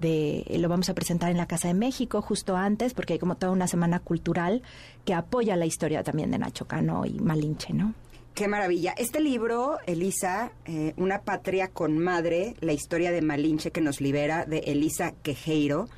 [0.00, 0.44] de...
[0.58, 3.52] Lo vamos a presentar en la Casa de México justo antes, porque hay como toda
[3.52, 4.62] una semana cultural
[5.04, 7.94] que apoya la historia también de Nacho Cano y Malinche, ¿no?
[8.34, 8.94] Qué maravilla.
[8.96, 14.46] Este libro, Elisa, eh, Una patria con madre, la historia de Malinche que nos libera,
[14.46, 15.88] de Elisa Quejeiro.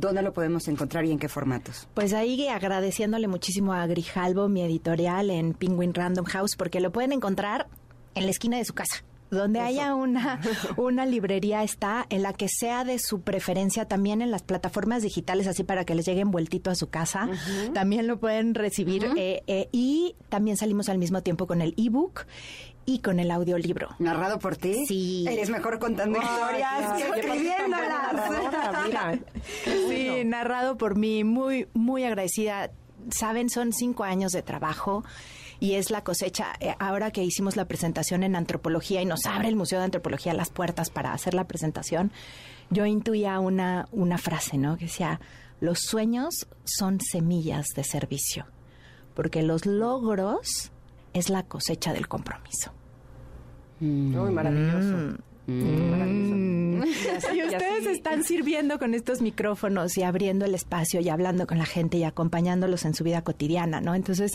[0.00, 1.86] ¿Dónde lo podemos encontrar y en qué formatos?
[1.94, 7.12] Pues ahí agradeciéndole muchísimo a Grijalbo, mi editorial en Penguin Random House, porque lo pueden
[7.12, 7.68] encontrar
[8.14, 9.04] en la esquina de su casa.
[9.30, 10.40] Donde haya una,
[10.76, 15.46] una librería está, en la que sea de su preferencia, también en las plataformas digitales,
[15.46, 17.28] así para que les llegue envueltito a su casa.
[17.72, 19.04] También lo pueden recibir.
[19.16, 22.26] eh, eh, y también salimos al mismo tiempo con el ebook
[22.86, 23.88] y con el audiolibro.
[23.98, 24.84] ¿Narrado por ti?
[24.86, 25.26] Sí.
[25.28, 28.30] Eres mejor contando historias que escribiéndolas.
[28.86, 29.18] Mira,
[29.88, 32.70] Sí, narrado por mí, muy, muy agradecida.
[33.10, 35.04] Saben, son cinco años de trabajo
[35.58, 36.52] y es la cosecha.
[36.60, 40.34] Eh, Ahora que hicimos la presentación en antropología y nos abre el Museo de Antropología
[40.34, 42.12] las puertas para hacer la presentación,
[42.70, 44.76] yo intuía una, una frase, ¿no?
[44.76, 45.20] Que decía,
[45.60, 48.46] los sueños son semillas de servicio,
[49.14, 50.70] porque los logros
[51.14, 52.72] es la cosecha del compromiso.
[53.80, 55.16] muy maravilloso.
[55.46, 56.36] Maravilloso.
[56.86, 61.46] Y así- Y ustedes están sirviendo con estos micrófonos y abriendo el espacio y hablando
[61.46, 63.94] con la gente y acompañándolos en su vida cotidiana, ¿no?
[63.94, 64.32] Entonces,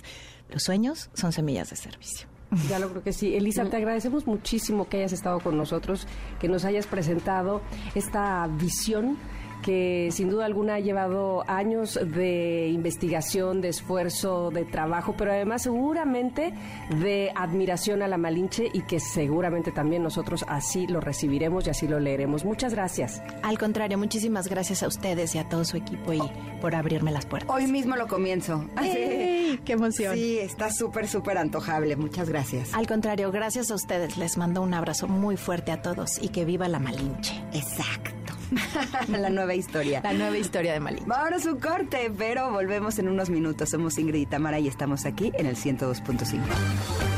[0.49, 2.27] los sueños son semillas de servicio.
[2.69, 3.35] Ya lo creo que sí.
[3.35, 6.07] Elisa, te agradecemos muchísimo que hayas estado con nosotros,
[6.39, 7.61] que nos hayas presentado
[7.95, 9.17] esta visión
[9.61, 15.63] que sin duda alguna ha llevado años de investigación, de esfuerzo, de trabajo, pero además
[15.63, 16.53] seguramente
[17.01, 21.87] de admiración a la Malinche y que seguramente también nosotros así lo recibiremos y así
[21.87, 22.45] lo leeremos.
[22.45, 23.21] Muchas gracias.
[23.43, 26.21] Al contrario, muchísimas gracias a ustedes y a todo su equipo y
[26.61, 27.49] por abrirme las puertas.
[27.55, 28.65] Hoy mismo lo comienzo.
[28.81, 29.59] ¡Ey!
[29.63, 30.15] ¡Qué emoción!
[30.15, 31.95] Sí, está súper, súper antojable.
[31.95, 32.73] Muchas gracias.
[32.73, 34.17] Al contrario, gracias a ustedes.
[34.17, 37.33] Les mando un abrazo muy fuerte a todos y que viva la Malinche.
[37.53, 38.24] Exacto.
[39.07, 40.01] la nueva historia.
[40.03, 41.07] La nueva historia de Malinche.
[41.07, 43.69] Vámonos un corte, pero volvemos en unos minutos.
[43.69, 47.14] Somos Ingrid y Tamara y estamos aquí en el 102.5.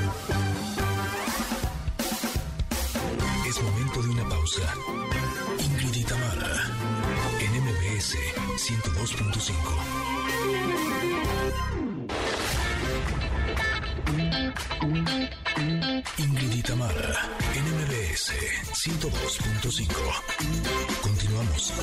[16.58, 18.32] y Tamara, en MBS
[18.74, 19.88] 102.5.
[21.04, 21.74] Continuamos.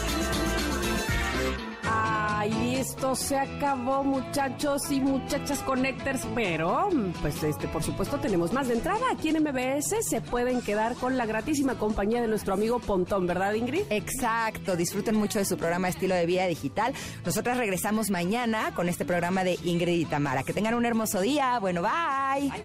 [1.84, 6.88] Ay, esto se acabó, muchachos y muchachas connectors, pero
[7.22, 9.00] pues este, por supuesto tenemos más de entrada.
[9.12, 13.54] Aquí en MBS se pueden quedar con la gratísima compañía de nuestro amigo Pontón, ¿verdad,
[13.54, 13.82] Ingrid?
[13.90, 16.94] Exacto, disfruten mucho de su programa Estilo de Vida Digital.
[17.24, 20.42] Nosotras regresamos mañana con este programa de Ingrid y Tamara.
[20.42, 21.60] Que tengan un hermoso día.
[21.60, 22.64] Bueno, bye.